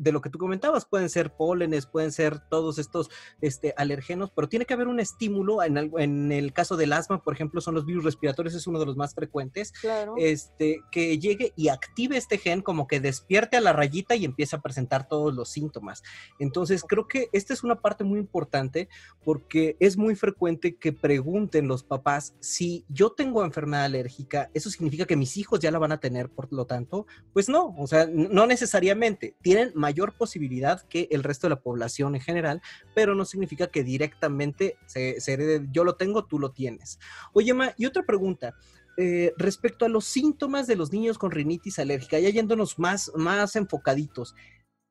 de, 0.00 0.12
lo 0.12 0.20
que 0.20 0.30
tú 0.30 0.38
comentabas, 0.38 0.84
pueden 0.84 1.10
ser 1.10 1.32
pólenes, 1.32 1.86
pueden 1.86 2.12
ser 2.12 2.38
todos 2.38 2.78
estos 2.78 3.10
este, 3.40 3.74
alergenos, 3.76 4.30
pero 4.34 4.48
tiene 4.48 4.64
que 4.64 4.74
haber 4.74 4.88
un 4.88 5.00
estímulo, 5.00 5.62
en 5.62 5.76
el, 5.76 5.90
en 5.98 6.32
el 6.32 6.52
caso 6.52 6.76
del 6.76 6.92
asma, 6.92 7.22
por 7.22 7.34
ejemplo, 7.34 7.60
son 7.60 7.74
los 7.74 7.84
virus 7.84 8.04
respiratorios, 8.04 8.54
es 8.54 8.66
uno 8.66 8.78
de 8.78 8.86
los 8.86 8.96
más 8.96 9.14
frecuentes, 9.14 9.72
este, 10.16 10.80
que 10.90 11.18
llegue 11.18 11.52
y 11.56 11.68
active 11.68 12.16
este 12.16 12.38
gen, 12.38 12.62
como 12.62 12.86
que 12.86 13.00
despierte 13.00 13.56
a 13.56 13.60
la 13.60 13.72
rayita 13.72 14.14
y 14.16 14.24
empieza 14.24 14.56
a 14.56 14.62
presentar 14.62 15.08
todos 15.08 15.34
los 15.38 15.48
síntomas. 15.48 16.02
Entonces, 16.38 16.84
creo 16.86 17.08
que 17.08 17.28
esta 17.32 17.54
es 17.54 17.64
una 17.64 17.80
parte 17.80 18.04
muy 18.04 18.18
importante 18.18 18.88
porque 19.24 19.76
es 19.80 19.96
muy 19.96 20.14
frecuente 20.14 20.76
que 20.76 20.92
pregunten 20.92 21.68
los 21.68 21.82
papás 21.82 22.34
si 22.40 22.84
yo 22.88 23.10
tengo 23.10 23.44
enfermedad 23.44 23.84
alérgica, 23.84 24.50
¿eso 24.54 24.70
significa 24.70 25.06
que 25.06 25.16
mis 25.16 25.36
hijos 25.36 25.60
ya 25.60 25.70
la 25.70 25.78
van 25.78 25.92
a 25.92 26.00
tener, 26.00 26.28
por 26.28 26.52
lo 26.52 26.66
tanto? 26.66 27.06
Pues 27.32 27.48
no, 27.48 27.74
o 27.78 27.86
sea, 27.86 28.06
no 28.06 28.46
necesariamente. 28.46 29.34
Tienen 29.40 29.72
mayor 29.74 30.12
posibilidad 30.12 30.82
que 30.88 31.08
el 31.10 31.22
resto 31.22 31.46
de 31.46 31.54
la 31.54 31.60
población 31.60 32.14
en 32.14 32.20
general, 32.20 32.62
pero 32.94 33.14
no 33.14 33.24
significa 33.24 33.68
que 33.68 33.84
directamente 33.84 34.76
se, 34.86 35.20
se 35.20 35.32
herede, 35.32 35.66
yo 35.70 35.84
lo 35.84 35.96
tengo, 35.96 36.24
tú 36.24 36.38
lo 36.38 36.50
tienes. 36.50 36.98
Oye, 37.32 37.54
Ma, 37.54 37.72
y 37.76 37.86
otra 37.86 38.02
pregunta. 38.02 38.54
Eh, 39.00 39.32
respecto 39.36 39.84
a 39.84 39.88
los 39.88 40.06
síntomas 40.06 40.66
de 40.66 40.74
los 40.74 40.92
niños 40.92 41.18
con 41.18 41.30
rinitis 41.30 41.78
alérgica, 41.78 42.18
ya 42.18 42.30
yéndonos 42.30 42.80
más, 42.80 43.12
más 43.14 43.54
enfocaditos, 43.54 44.34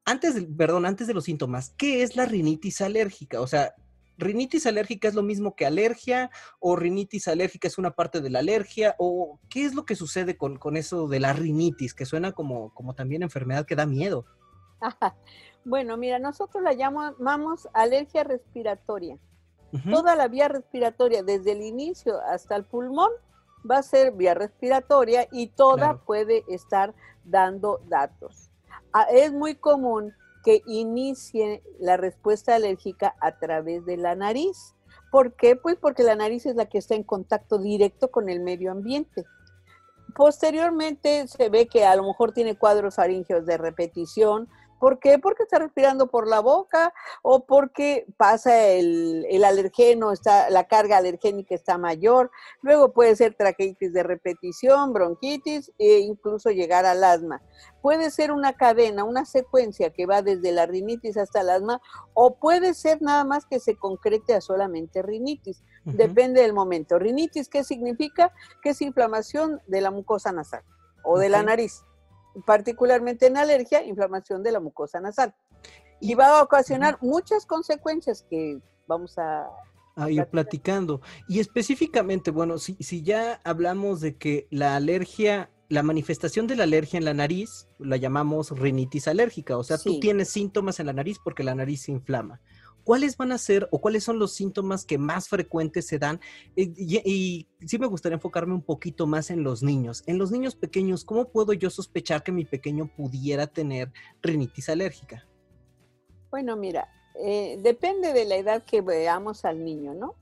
antes, 0.08 0.36
de, 0.36 0.42
perdón, 0.44 0.86
antes 0.86 1.06
de 1.06 1.14
los 1.14 1.26
síntomas, 1.26 1.74
¿qué 1.78 2.02
es 2.02 2.16
la 2.16 2.26
rinitis 2.26 2.80
alérgica? 2.80 3.42
O 3.42 3.46
sea, 3.46 3.76
¿rinitis 4.18 4.66
alérgica 4.66 5.10
es 5.10 5.16
lo 5.16 5.22
mismo 5.22 5.54
que 5.54 5.66
alergia? 5.66 6.32
¿O 6.60 6.78
rinitis 6.78 7.28
alérgica 7.28 7.68
es 7.68 7.78
una 7.78 7.92
parte 7.92 8.22
de 8.22 8.30
la 8.30 8.40
alergia? 8.40 8.96
¿O 9.00 9.38
qué 9.50 9.66
es 9.66 9.76
lo 9.76 9.84
que 9.84 9.98
sucede 9.98 10.38
con, 10.38 10.78
eso 10.78 11.10
de 11.10 11.20
la 11.20 11.34
rinitis, 11.34 11.94
que 11.94 12.06
suena 12.06 12.32
como, 12.32 12.74
como 12.74 12.96
también 12.96 13.22
enfermedad 13.22 13.66
que 13.66 13.76
da 13.76 13.86
miedo? 13.86 14.26
Bueno, 15.66 15.98
mira, 15.98 16.20
nosotros 16.20 16.64
la 16.64 16.72
llamamos 16.72 17.68
alergia 17.74 18.24
respiratoria. 18.24 19.18
Toda 19.92 20.16
la 20.16 20.30
vía 20.30 20.48
respiratoria, 20.48 21.24
desde 21.24 21.52
el 21.52 21.62
inicio 21.62 22.22
hasta 22.22 22.56
el 22.56 22.64
pulmón, 22.64 23.12
va 23.70 23.80
a 23.80 23.84
ser 23.84 24.14
vía 24.14 24.34
respiratoria 24.34 25.28
y 25.34 25.48
toda 25.48 25.98
puede 25.98 26.46
estar 26.48 26.96
dando 27.26 27.82
datos. 27.90 28.47
Ah, 28.94 29.08
es 29.12 29.32
muy 29.34 29.56
común 29.56 30.13
que 30.44 30.62
inicie 30.65 31.62
la 31.79 31.98
respuesta 31.98 32.56
alérgica 32.56 33.15
a 33.20 33.38
través 33.38 33.86
de 33.86 33.98
la 33.98 34.15
nariz. 34.15 34.75
¿Por 35.12 35.34
qué? 35.34 35.56
Pues 35.56 35.75
porque 35.75 36.03
la 36.03 36.15
nariz 36.15 36.46
es 36.46 36.56
la 36.56 36.67
que 36.67 36.77
está 36.77 36.96
en 36.96 37.03
contacto 37.03 37.58
directo 37.58 38.10
con 38.12 38.29
el 38.29 38.39
medio 38.39 38.72
ambiente. 38.72 39.25
Posteriormente 40.15 41.27
se 41.27 41.50
ve 41.50 41.67
que 41.67 41.86
a 41.86 41.96
lo 41.96 42.03
mejor 42.03 42.32
tiene 42.32 42.58
cuadros 42.58 42.96
faríngeos 42.96 43.46
de 43.46 43.58
repetición, 43.58 44.48
¿Por 44.79 45.00
qué? 45.00 45.17
Porque 45.17 45.43
está 45.43 45.60
respirando 45.60 46.07
por 46.07 46.27
la 46.27 46.39
boca 46.39 46.93
o 47.24 47.46
porque 47.46 48.05
pasa 48.17 48.67
el, 48.67 49.43
alergeno, 49.43 50.12
está, 50.12 50.50
la 50.50 50.65
carga 50.65 50.98
alergénica 50.98 51.55
está 51.55 51.77
mayor. 51.77 52.31
Luego 52.62 52.93
puede 52.93 53.15
ser 53.15 53.34
traqueitis 53.34 53.91
de 53.93 54.03
repetición, 54.03 54.93
bronquitis 54.93 55.72
e 55.79 56.00
incluso 56.00 56.51
llegar 56.51 56.86
al 56.86 57.03
asma. 57.03 57.41
Puede 57.81 58.12
ser 58.12 58.31
una 58.31 58.53
cadena, 58.53 59.03
una 59.03 59.25
secuencia 59.25 59.91
que 59.91 60.05
va 60.05 60.22
desde 60.22 60.51
la 60.51 60.65
rinitis 60.65 61.17
hasta 61.17 61.41
el 61.41 61.50
asma 61.50 61.81
o 62.13 62.36
puede 62.36 62.74
ser 62.74 63.01
nada 63.01 63.24
más 63.24 63.46
que 63.46 63.60
se 63.60 63.75
concrete 63.77 64.36
a 64.36 64.41
solamente 64.41 65.01
rinitis. 65.01 65.63
Depende 65.86 66.41
del 66.41 66.53
momento. 66.53 67.00
Rinitis, 67.00 67.48
¿qué 67.48 67.63
significa? 67.63 68.34
Que 68.62 68.72
es 68.72 68.81
inflamación 68.81 69.62
de 69.67 69.79
la 69.79 69.89
mucosa 69.89 70.34
nasal 70.34 70.63
o 71.03 71.17
de 71.17 71.29
la 71.29 71.41
nariz 71.43 71.87
particularmente 72.46 73.27
en 73.27 73.38
alergia, 73.38 73.86
inflamación 73.86 74.44
de 74.44 74.51
la 74.51 74.60
mucosa 74.60 75.00
nasal. 75.00 75.34
Y 76.00 76.13
va 76.15 76.39
a 76.39 76.44
ocasionar 76.44 76.98
muchas 77.01 77.46
consecuencias 77.46 78.25
que 78.29 78.60
vamos 78.88 79.17
a, 79.17 79.48
ir 80.10 80.25
platicando. 80.27 81.01
Y 81.27 81.39
específicamente, 81.39 82.29
bueno, 82.29 82.60
si, 82.60 82.75
si 82.75 83.01
ya 83.01 83.41
hablamos 83.44 84.00
de 84.00 84.15
que 84.15 84.48
la 84.51 84.75
alergia, 84.75 85.50
la 85.70 85.82
manifestación 85.82 86.46
de 86.46 86.56
la 86.56 86.65
alergia 86.65 86.98
en 86.98 87.06
la 87.06 87.15
nariz, 87.15 87.67
la 87.79 87.98
llamamos 87.98 88.51
rinitis 88.51 89.08
alérgica, 89.08 89.58
o 89.58 89.63
sea, 89.63 89.77
tú 89.79 90.00
tienes 90.00 90.29
síntomas 90.29 90.79
en 90.79 90.86
la 90.86 90.94
nariz 90.94 91.17
porque 91.24 91.44
la 91.44 91.56
nariz 91.56 91.82
se 91.82 91.91
inflama. 91.91 92.41
¿Cuáles 92.88 93.17
van 93.17 93.34
a 93.34 93.38
ser 93.38 93.67
o 93.70 93.82
cuáles 93.82 94.06
son 94.06 94.17
los 94.17 94.32
síntomas 94.34 94.86
que 94.86 94.98
más 94.98 95.27
frecuentes 95.27 95.86
se 95.86 96.00
dan? 96.00 96.22
Eh, 96.56 96.72
y, 96.77 97.46
sí 97.65 97.77
me 97.77 97.86
gustaría 97.86 98.15
enfocarme 98.15 98.53
un 98.53 98.62
poquito 98.62 99.06
más 99.06 99.29
en 99.29 99.44
los 99.44 99.62
niños. 99.62 100.03
En 100.06 100.17
los 100.17 100.32
niños 100.32 100.56
pequeños, 100.56 101.03
¿cómo 101.03 101.27
puedo 101.29 101.51
yo 101.51 101.70
sospechar 101.70 102.24
que 102.24 102.32
mi 102.32 102.46
pequeño 102.46 102.89
pudiera 102.96 103.46
tener 103.46 103.91
rinitis 104.22 104.70
alérgica? 104.70 105.27
Bueno, 106.32 106.56
mira, 106.56 106.88
eh, 107.20 107.60
depende 107.62 108.13
de 108.13 108.24
la 108.24 108.38
edad 108.38 108.63
que 108.63 108.79
veamos 108.79 109.44
al 109.44 109.65
niño, 109.65 109.94
¿no? 109.94 110.15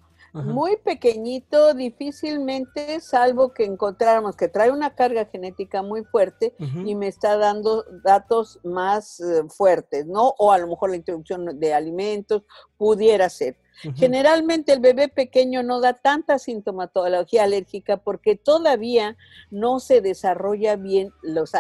Muy 0.44 0.76
pequeñito, 0.78 1.74
difícilmente, 1.74 3.00
salvo 3.00 3.54
que 3.54 3.64
encontráramos 3.64 4.36
que 4.36 4.50
trae 4.50 4.70
una 4.70 4.94
carga 4.94 5.26
genética 5.26 5.82
muy 5.82 6.04
fuerte 6.04 6.54
y 6.60 6.96
me 6.96 7.08
está 7.08 7.38
dando 7.38 7.86
datos 8.04 8.60
más 8.64 9.20
eh, 9.22 9.44
fuertes, 9.50 10.06
¿no? 10.06 10.34
O 10.38 10.52
a 10.52 10.58
lo 10.58 10.68
mejor 10.68 10.90
la 10.90 10.98
introducción 10.98 11.60
de 11.60 11.74
alimentos 11.74 12.44
pudiera 12.78 13.30
ser. 13.30 13.58
Generalmente 13.96 14.74
el 14.74 14.80
bebé 14.80 15.08
pequeño 15.08 15.64
no 15.64 15.80
da 15.80 15.94
tanta 15.94 16.40
sintomatología 16.40 17.44
alérgica 17.44 17.98
porque 17.98 18.36
todavía 18.36 19.18
no 19.52 19.80
se 19.80 20.02
desarrolla 20.02 20.76
bien 20.76 21.12
los, 21.22 21.52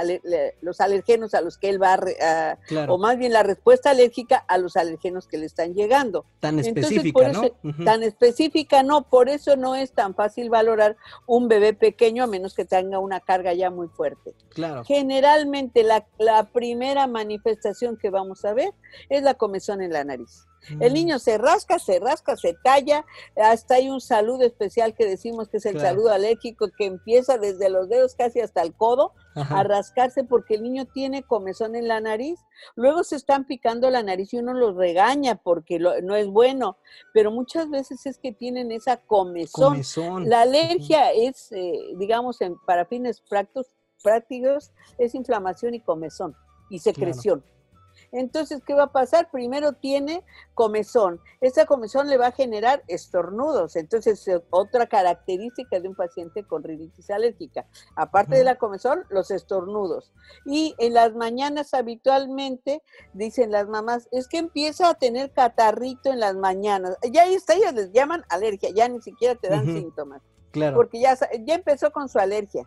los 0.62 0.82
alergenos 0.82 1.34
a 1.34 1.42
los 1.42 1.58
que 1.58 1.70
él 1.70 1.82
va 1.82 1.94
a, 1.94 2.58
o 2.88 2.98
más 2.98 3.18
bien 3.18 3.34
la 3.34 3.44
respuesta 3.44 3.92
alérgica 3.92 4.38
a 4.38 4.58
los 4.58 4.76
alergenos 4.78 5.28
que 5.28 5.38
le 5.38 5.46
están 5.46 5.74
llegando. 5.74 6.26
Tan 6.40 6.60
específica, 6.60 7.30
¿no? 7.30 7.52
Tan 7.84 8.04
específica 8.04 8.84
no, 8.84 9.10
por 9.10 9.30
eso 9.30 9.56
no 9.56 9.76
es 9.76 9.92
tan 9.92 10.16
fácil 10.16 10.50
valorar 10.50 10.98
un 11.26 11.48
bebé 11.48 11.74
pequeño 11.74 12.24
a 12.24 12.28
menos 12.28 12.54
que 12.54 12.66
tenga 12.66 13.00
una 13.00 13.20
carga 13.20 13.54
ya 13.54 13.70
muy 13.70 13.88
fuerte. 13.88 14.34
Claro. 14.50 14.84
Generalmente 14.86 15.84
la, 15.84 16.06
la 16.18 16.50
primera 16.50 17.08
manifestación 17.08 17.98
que 17.98 18.10
vamos 18.10 18.46
a 18.46 18.54
ver 18.54 18.74
es 19.10 19.24
la 19.24 19.34
comezón 19.34 19.82
en 19.82 19.94
la 19.94 20.04
nariz. 20.04 20.46
El 20.80 20.94
niño 20.94 21.20
se 21.20 21.38
rasca, 21.38 21.80
se 21.80 22.00
rasca, 22.00 22.36
se 22.38 22.56
talla, 22.64 23.06
hasta 23.36 23.76
hay 23.76 23.90
un 23.90 24.02
saludo 24.02 24.44
especial 24.44 24.94
que 24.94 25.06
decimos 25.06 25.50
que 25.50 25.58
es 25.58 25.66
el 25.66 25.80
saludo 25.80 26.12
alérgico 26.12 26.70
que 26.78 26.86
empieza 26.86 27.38
desde 27.38 27.70
los 27.70 27.90
dedos 27.90 28.16
casi 28.16 28.40
hasta 28.40 28.62
el 28.62 28.74
codo 28.74 29.14
a 29.36 29.64
rascarse 29.64 30.24
porque 30.24 30.56
el 30.56 30.64
niño 30.64 30.86
tiene 30.86 31.24
comezón 31.24 31.76
en 31.76 31.88
la 31.88 32.00
nariz. 32.00 32.40
Luego 32.76 33.04
se 33.04 33.16
están 33.16 33.46
picando 33.46 33.90
la 33.90 34.02
nariz 34.02 34.34
y 34.34 34.38
uno 34.38 34.54
los 34.54 34.76
regaña 34.76 35.36
porque 35.36 35.80
no 35.80 36.16
es 36.16 36.28
bueno, 36.28 36.78
pero 37.14 37.32
muchas 37.32 37.70
veces 37.70 38.06
es 38.06 38.18
que 38.18 38.32
tienen 38.32 38.72
esa 38.72 38.98
comezón. 38.98 39.84
La 40.30 40.42
alergia 40.42 41.12
es, 41.12 41.52
eh, 41.52 41.94
digamos, 41.98 42.42
en, 42.42 42.58
para 42.66 42.86
fines 42.86 43.22
prácticos, 43.22 43.68
prácticos, 44.04 44.72
es 44.98 45.16
inflamación 45.16 45.74
y 45.74 45.82
comezón 45.82 46.36
y 46.70 46.80
secreción. 46.80 47.44
Entonces, 48.12 48.62
¿qué 48.66 48.74
va 48.74 48.84
a 48.84 48.92
pasar? 48.92 49.30
Primero 49.32 49.74
tiene 49.74 50.24
comezón. 50.54 51.20
Esa 51.42 51.66
comezón 51.66 52.08
le 52.10 52.18
va 52.18 52.28
a 52.28 52.32
generar 52.32 52.84
estornudos. 52.88 53.76
Entonces, 53.76 54.30
otra 54.50 54.88
característica 54.88 55.80
de 55.80 55.88
un 55.88 55.96
paciente 55.96 56.44
con 56.44 56.64
rinitis 56.64 57.10
alérgica. 57.10 57.68
Aparte 57.96 58.36
de 58.36 58.44
la 58.44 58.56
comezón, 58.56 59.04
los 59.10 59.32
estornudos. 59.32 60.12
Y 60.46 60.76
en 60.78 60.94
las 60.94 61.14
mañanas 61.14 61.74
habitualmente, 61.74 62.82
dicen 63.14 63.52
las 63.52 63.68
mamás, 63.68 64.08
es 64.12 64.28
que 64.28 64.38
empieza 64.38 64.90
a 64.90 64.94
tener 64.96 65.32
catarrito 65.32 66.10
en 66.10 66.20
las 66.20 66.36
mañanas. 66.36 66.98
Ya 67.12 67.26
está, 67.26 67.54
ellos 67.54 67.74
les 67.74 67.92
llaman 67.92 68.24
alergia, 68.30 68.70
ya 68.70 68.88
ni 68.88 69.02
siquiera 69.02 69.36
te 69.36 69.50
dan 69.50 69.66
síntomas. 69.66 70.22
Claro. 70.52 70.78
Porque 70.78 71.00
ya, 71.00 71.18
ya 71.44 71.56
empezó 71.56 71.92
con 71.92 72.08
su 72.08 72.18
alergia. 72.18 72.66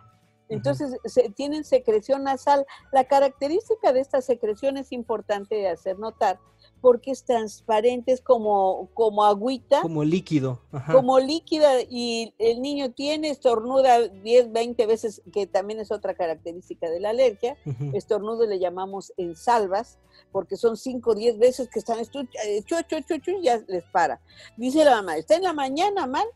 Entonces, 0.48 0.96
se, 1.04 1.30
tienen 1.30 1.64
secreción 1.64 2.24
nasal. 2.24 2.66
La 2.92 3.04
característica 3.04 3.92
de 3.92 4.00
esta 4.00 4.20
secreción 4.20 4.76
es 4.76 4.92
importante 4.92 5.56
de 5.56 5.68
hacer 5.68 5.98
notar 5.98 6.38
porque 6.80 7.10
es 7.10 7.24
transparente, 7.24 8.12
es 8.12 8.20
como, 8.20 8.88
como 8.94 9.24
agüita. 9.24 9.82
Como 9.82 10.04
líquido. 10.04 10.60
Como 10.90 11.18
líquida 11.18 11.82
y 11.88 12.34
el 12.38 12.62
niño 12.62 12.92
tiene, 12.92 13.30
estornuda 13.30 14.08
10, 14.08 14.52
20 14.52 14.86
veces, 14.86 15.22
que 15.32 15.46
también 15.46 15.80
es 15.80 15.90
otra 15.90 16.14
característica 16.14 16.88
de 16.88 17.00
la 17.00 17.10
alergia. 17.10 17.56
Estornudo 17.94 18.46
le 18.46 18.58
llamamos 18.58 19.12
en 19.16 19.34
salvas, 19.34 19.98
porque 20.30 20.56
son 20.56 20.76
5 20.76 21.10
o 21.10 21.14
10 21.14 21.38
veces 21.38 21.68
que 21.68 21.80
están 21.80 21.98
chu, 22.04 22.26
chu, 22.64 22.76
chu, 22.88 23.18
chu, 23.18 23.30
y 23.32 23.42
ya 23.42 23.60
les 23.66 23.84
para. 23.84 24.20
Dice 24.56 24.84
la 24.84 24.96
mamá, 24.96 25.16
está 25.16 25.36
en 25.36 25.42
la 25.42 25.52
mañana 25.52 26.06
mal, 26.06 26.26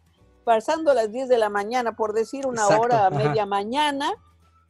pasando 0.45 0.95
las 0.95 1.11
10 1.11 1.29
de 1.29 1.39
la 1.39 1.49
mañana, 1.49 1.97
por 1.97 2.13
decir 2.13 2.47
una 2.47 2.67
hora 2.69 3.07
a 3.07 3.11
media 3.11 3.47
mañana, 3.47 4.13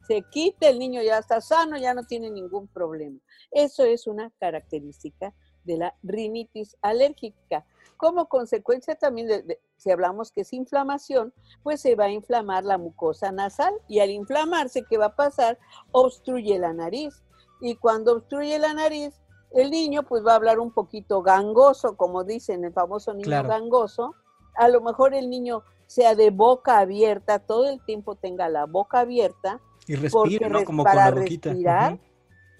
se 0.07 0.21
quita, 0.23 0.67
el 0.67 0.79
niño 0.79 1.01
ya 1.01 1.17
está 1.17 1.41
sano, 1.41 1.77
ya 1.77 1.93
no 1.93 2.03
tiene 2.03 2.29
ningún 2.29 2.67
problema. 2.67 3.19
Eso 3.51 3.83
es 3.83 4.07
una 4.07 4.31
característica 4.39 5.33
de 5.63 5.77
la 5.77 5.95
rinitis 6.03 6.75
alérgica. 6.81 7.65
Como 7.97 8.27
consecuencia 8.27 8.95
también, 8.95 9.27
de, 9.27 9.59
si 9.77 9.91
hablamos 9.91 10.31
que 10.31 10.41
es 10.41 10.51
inflamación, 10.51 11.33
pues 11.63 11.81
se 11.81 11.95
va 11.95 12.05
a 12.05 12.11
inflamar 12.11 12.65
la 12.65 12.77
mucosa 12.77 13.31
nasal 13.31 13.73
y 13.87 13.99
al 13.99 14.09
inflamarse, 14.09 14.83
¿qué 14.83 14.97
va 14.97 15.07
a 15.07 15.15
pasar? 15.15 15.57
Obstruye 15.91 16.59
la 16.59 16.73
nariz. 16.73 17.23
Y 17.61 17.75
cuando 17.75 18.13
obstruye 18.13 18.59
la 18.59 18.73
nariz, 18.73 19.13
el 19.51 19.71
niño 19.71 20.03
pues 20.03 20.25
va 20.25 20.33
a 20.33 20.35
hablar 20.35 20.59
un 20.59 20.71
poquito 20.71 21.21
gangoso, 21.21 21.95
como 21.95 22.23
dicen, 22.23 22.65
el 22.65 22.73
famoso 22.73 23.13
niño 23.13 23.43
gangoso. 23.43 24.15
A 24.55 24.67
lo 24.67 24.81
mejor 24.81 25.13
el 25.13 25.29
niño 25.29 25.63
sea 25.87 26.15
de 26.15 26.31
boca 26.31 26.79
abierta, 26.79 27.39
todo 27.39 27.69
el 27.69 27.83
tiempo 27.85 28.15
tenga 28.15 28.49
la 28.49 28.65
boca 28.65 29.01
abierta. 29.01 29.59
Y 29.87 29.95
respire, 29.95 30.49
¿no? 30.49 30.63
Como 30.63 30.83
para 30.83 31.11
con 31.11 31.19
la 31.19 31.21
respirar. 31.21 31.99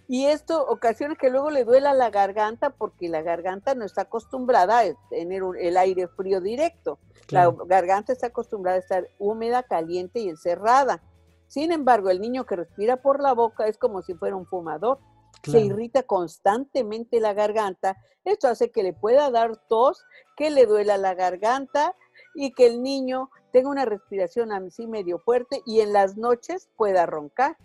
Y 0.07 0.25
esto 0.25 0.65
ocasiona 0.67 1.15
que 1.15 1.29
luego 1.29 1.49
le 1.49 1.63
duela 1.63 1.93
la 1.93 2.09
garganta 2.09 2.71
porque 2.71 3.07
la 3.07 3.21
garganta 3.21 3.73
no 3.73 3.85
está 3.85 4.01
acostumbrada 4.01 4.79
a 4.79 4.83
tener 5.09 5.41
el 5.59 5.77
aire 5.77 6.07
frío 6.07 6.41
directo. 6.41 6.99
La 7.29 7.49
garganta 7.65 8.11
está 8.11 8.27
acostumbrada 8.27 8.77
a 8.77 8.81
estar 8.81 9.07
húmeda, 9.17 9.63
caliente 9.63 10.19
y 10.19 10.29
encerrada. 10.29 11.01
Sin 11.47 11.71
embargo, 11.71 12.09
el 12.09 12.19
niño 12.19 12.45
que 12.45 12.55
respira 12.55 12.97
por 12.97 13.21
la 13.21 13.33
boca 13.33 13.65
es 13.67 13.77
como 13.77 14.01
si 14.01 14.13
fuera 14.13 14.35
un 14.35 14.45
fumador. 14.45 14.99
Se 15.43 15.59
irrita 15.59 16.03
constantemente 16.03 17.19
la 17.19 17.33
garganta. 17.33 17.97
Esto 18.23 18.47
hace 18.47 18.71
que 18.71 18.83
le 18.83 18.93
pueda 18.93 19.29
dar 19.29 19.57
tos, 19.67 20.05
que 20.37 20.49
le 20.49 20.65
duela 20.65 20.97
la 20.97 21.13
garganta 21.13 21.95
y 22.33 22.51
que 22.53 22.67
el 22.67 22.81
niño 22.81 23.29
tenga 23.51 23.69
una 23.69 23.85
respiración 23.85 24.51
así 24.51 24.87
medio 24.87 25.19
fuerte 25.19 25.61
y 25.65 25.81
en 25.81 25.93
las 25.93 26.17
noches 26.17 26.69
pueda 26.77 27.05
roncar. 27.05 27.57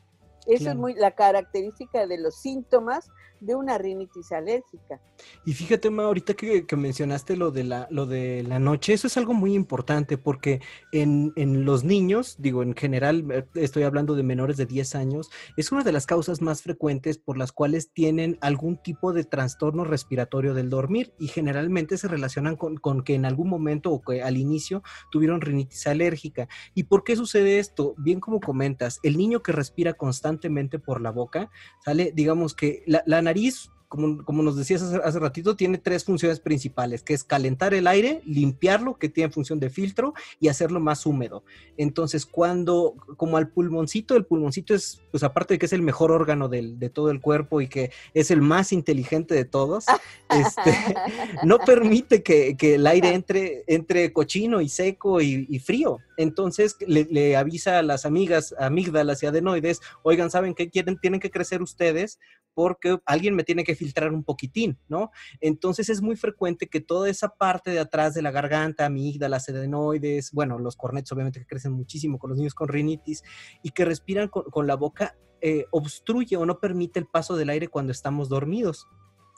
Esa 0.49 0.71
es 0.71 0.76
muy 0.76 0.95
la 0.95 1.11
característica 1.11 2.07
de 2.07 2.19
los 2.19 2.37
síntomas 2.37 3.11
de 3.40 3.55
una 3.55 3.78
rinitis 3.78 4.33
alérgica. 4.33 5.00
Y 5.45 5.52
fíjate, 5.52 5.90
Ma, 5.90 6.05
ahorita 6.05 6.35
que, 6.35 6.64
mencionaste 6.76 7.37
lo 7.37 7.50
de, 7.50 7.64
la, 7.64 7.87
lo 7.90 8.07
de 8.07 8.43
la 8.43 8.59
noche, 8.59 8.95
eso 8.95 9.07
es 9.07 9.17
algo 9.17 9.35
muy 9.35 9.55
importante 9.55 10.17
porque 10.17 10.61
en, 10.90 11.33
los 11.64 11.85
niños, 11.85 12.37
digo, 12.38 12.62
en 12.62 12.75
general, 12.75 13.25
eh, 13.31 13.45
estoy 13.55 13.83
hablando 13.83 14.14
de 14.14 14.23
menores 14.23 14.57
de 14.57 14.67
10 14.67 14.95
años, 14.95 15.31
es 15.57 15.71
una 15.71 15.85
de 15.85 15.93
las 15.93 16.07
causas 16.07 16.40
más 16.40 16.62
frecuentes 16.62 17.19
por 17.19 17.37
las 17.37 17.52
cuales 17.52 17.90
tienen 17.93 18.38
algún 18.40 18.76
tipo 18.76 19.12
de 19.12 19.25
trastorno 19.25 19.85
respiratorio 19.85 20.55
del 20.55 20.71
dormir 20.71 21.12
y 21.19 21.28
generalmente 21.28 21.99
se 21.99 22.09
relacionan 22.09 22.57
con, 22.57 22.76
con 22.76 23.02
que 23.02 23.14
en 23.14 23.25
algún 23.25 23.49
momento 23.49 23.93
o 23.93 24.00
que 24.00 24.23
al 24.23 24.37
inicio 24.37 24.83
tuvieron 25.11 25.40
rinitis 25.40 25.87
alérgica. 25.87 26.49
¿Y 26.75 26.85
por 26.85 27.05
qué 27.05 27.17
sucede 27.17 27.59
esto? 27.59 27.95
Bien 27.99 28.19
como 28.19 28.40
comentas, 28.40 28.99
el 29.02 29.17
niño 29.17 29.43
que 29.43 29.52
respira 29.52 29.95
constantemente 29.95 30.38
por 30.78 31.00
la 31.00 31.11
boca, 31.11 31.50
sale, 31.85 32.12
digamos 32.14 32.54
que 32.54 32.85
la, 32.87 33.23
nariz, 33.23 33.71
como, 33.88 34.42
nos 34.42 34.57
decías 34.57 34.83
hace, 34.83 35.18
ratito, 35.18 35.57
tiene 35.57 35.78
tres 35.78 36.04
funciones 36.04 36.40
principales, 36.40 37.02
que 37.02 37.14
es 37.14 37.25
calentar 37.25 37.73
el 37.73 37.87
aire, 37.87 38.21
limpiarlo, 38.26 38.99
que 38.99 39.09
tiene 39.09 39.33
función 39.33 39.59
de 39.61 39.71
filtro, 39.71 40.12
y 40.40 40.49
hacerlo 40.49 40.78
más 40.78 41.07
húmedo. 41.07 41.42
Entonces, 41.78 42.26
cuando, 42.26 42.95
como 43.16 43.38
al 43.38 43.49
pulmoncito, 43.49 44.14
el 44.14 44.26
pulmoncito 44.26 44.75
es, 44.75 45.00
pues 45.11 45.23
aparte 45.23 45.54
de 45.54 45.59
que 45.59 45.66
es 45.66 45.73
el 45.73 45.83
mejor 45.83 46.12
órgano 46.12 46.48
de 46.48 46.90
todo 46.92 47.11
el 47.11 47.20
cuerpo 47.20 47.62
y 47.62 47.68
que 47.68 47.90
es 48.12 48.31
el 48.31 48.42
más 48.42 48.72
inteligente 48.72 49.35
de 49.35 49.46
todos, 49.46 49.87
este, 50.31 50.94
no 51.42 51.59
permite 51.59 52.22
que, 52.22 52.57
el 52.61 52.87
aire 52.87 53.14
entre, 53.14 53.64
entre 53.66 54.12
cochino 54.12 54.61
y 54.61 54.68
seco 54.68 55.22
y, 55.22 55.59
frío. 55.61 55.98
Entonces, 56.18 56.77
le, 56.81 57.37
avisa 57.37 57.79
a 57.79 57.83
las 57.83 58.05
amigas, 58.05 58.55
amígdalas 58.59 59.22
y 59.22 59.27
adenoides, 59.27 59.81
oigan, 60.03 60.31
¿saben 60.31 60.55
qué 60.55 60.68
quieren? 60.68 60.98
Tienen 60.98 61.20
que 61.20 61.31
crecer 61.31 61.62
ustedes 61.62 62.18
porque 62.59 62.99
alguien 63.07 63.37
me 63.37 63.44
tiene 63.44 63.62
que 63.62 63.77
filtrar 63.77 64.12
un 64.12 64.25
poquitín, 64.25 64.81
¿no? 64.88 65.12
Entonces 65.40 65.88
es 65.90 66.03
muy 66.03 66.16
frecuente 66.16 66.66
que 66.66 66.81
toda 66.81 67.09
esa 67.09 67.29
parte 67.29 67.71
de 67.71 67.79
atrás 67.79 68.14
de 68.14 68.23
la 68.23 68.33
garganta, 68.33 68.85
amígdalas, 68.85 69.49
adenoides, 69.49 70.33
bueno, 70.33 70.59
los 70.59 70.75
cornetos 70.75 71.12
obviamente 71.12 71.38
que 71.38 71.47
crecen 71.47 71.71
muchísimo 71.71 72.18
con 72.18 72.31
los 72.31 72.37
niños 72.37 72.55
con 72.55 72.66
rinitis 72.66 73.23
y 73.62 73.71
que 73.71 73.85
respiran 73.85 74.27
con, 74.27 74.66
la 74.66 74.75
boca, 74.75 75.16
eh, 75.40 75.66
obstruye 75.71 76.37
o 76.37 76.47
no 76.47 76.59
permite 76.59 76.99
el 76.99 77.07
paso 77.07 77.37
del 77.37 77.51
aire 77.51 77.68
cuando 77.68 77.92
estamos 77.92 78.29
dormidos. 78.29 78.88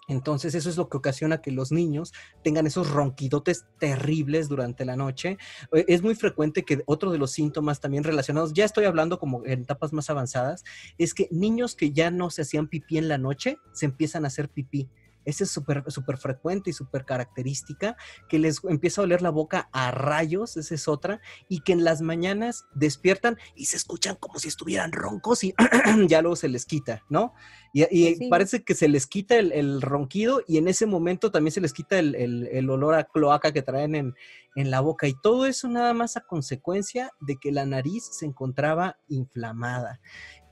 Entonces 0.09 0.55
eso 0.55 0.69
es 0.69 0.77
lo 0.77 0.89
que 0.89 0.97
ocasiona 0.97 1.41
que 1.41 1.53
los 1.53 1.71
niños 1.71 2.13
tengan 2.43 2.67
esos 2.67 2.91
ronquidotes 2.91 3.67
terribles 3.79 4.49
durante 4.49 4.85
la 4.85 4.97
noche. 4.97 5.39
Eh, 5.73 5.85
es 5.89 6.03
muy 6.03 6.15
frecuente 6.15 6.65
que 6.65 6.83
otro 6.87 7.13
de 7.13 7.19
los 7.19 7.31
síntomas 7.31 7.81
también 7.81 8.05
relacionados, 8.05 8.53
ya 8.53 8.65
estoy 8.65 8.87
hablando 8.87 9.19
como 9.19 9.45
en 9.47 9.63
etapas 9.63 9.93
más 9.93 10.11
avanzadas, 10.11 10.65
es 10.99 11.15
que 11.15 11.29
niños 11.31 11.77
que 11.77 11.93
ya 11.93 12.11
no 12.11 12.31
se 12.31 12.43
hacían 12.43 12.69
pipí 12.69 12.99
en 12.99 13.09
la 13.09 13.19
noche, 13.19 13.59
se 13.73 13.87
empiezan 13.87 14.25
a 14.25 14.29
hacer 14.29 14.49
pipí. 14.49 14.89
Esa 15.25 15.45
es 15.45 15.51
súper 15.51 15.85
super 15.89 16.19
frecuente 16.19 16.71
y 16.71 16.73
súper 16.73 17.05
característica, 17.05 17.97
que 18.29 18.39
les 18.39 18.63
empieza 18.65 19.01
a 19.01 19.05
oler 19.05 19.23
la 19.23 19.31
boca 19.31 19.69
a 19.73 19.91
rayos, 19.91 20.57
esa 20.57 20.75
es 20.75 20.89
otra, 20.89 21.21
y 21.49 21.61
que 21.61 21.73
en 21.73 21.85
las 21.85 22.03
mañanas 22.03 22.65
despiertan 22.75 23.39
y 23.55 23.67
se 23.67 23.77
escuchan 23.77 24.17
como 24.17 24.39
si 24.39 24.49
estuvieran 24.49 24.93
roncos 24.93 25.45
y 25.45 25.55
ya 26.09 26.23
luego 26.23 26.37
se 26.37 26.49
les 26.49 26.67
quita, 26.67 27.05
¿no? 27.09 27.35
Y, 27.73 28.29
parece 28.29 28.65
que 28.65 28.75
se 28.75 28.89
les 28.89 29.07
quita 29.07 29.37
el, 29.37 29.81
ronquido 29.81 30.43
y 30.47 30.59
en 30.59 30.67
ese 30.67 30.87
momento 30.87 31.31
también 31.31 31.53
se 31.53 31.61
les 31.61 31.73
quita 31.73 31.99
el, 31.99 32.71
olor 32.71 32.95
a 32.95 33.05
cloaca 33.05 33.53
que 33.53 33.63
traen 33.63 33.95
en, 33.95 34.15
en 34.57 34.71
la 34.71 34.81
boca. 34.81 35.07
Y 35.07 35.15
todo 35.23 35.47
eso 35.47 35.69
nada 35.69 35.95
más 35.95 36.17
a 36.17 36.23
consecuencia 36.23 37.13
de 37.21 37.37
que 37.37 37.53
la 37.53 37.67
nariz 37.67 38.09
se 38.11 38.27
encontraba 38.27 38.99
inflamada. 39.09 40.01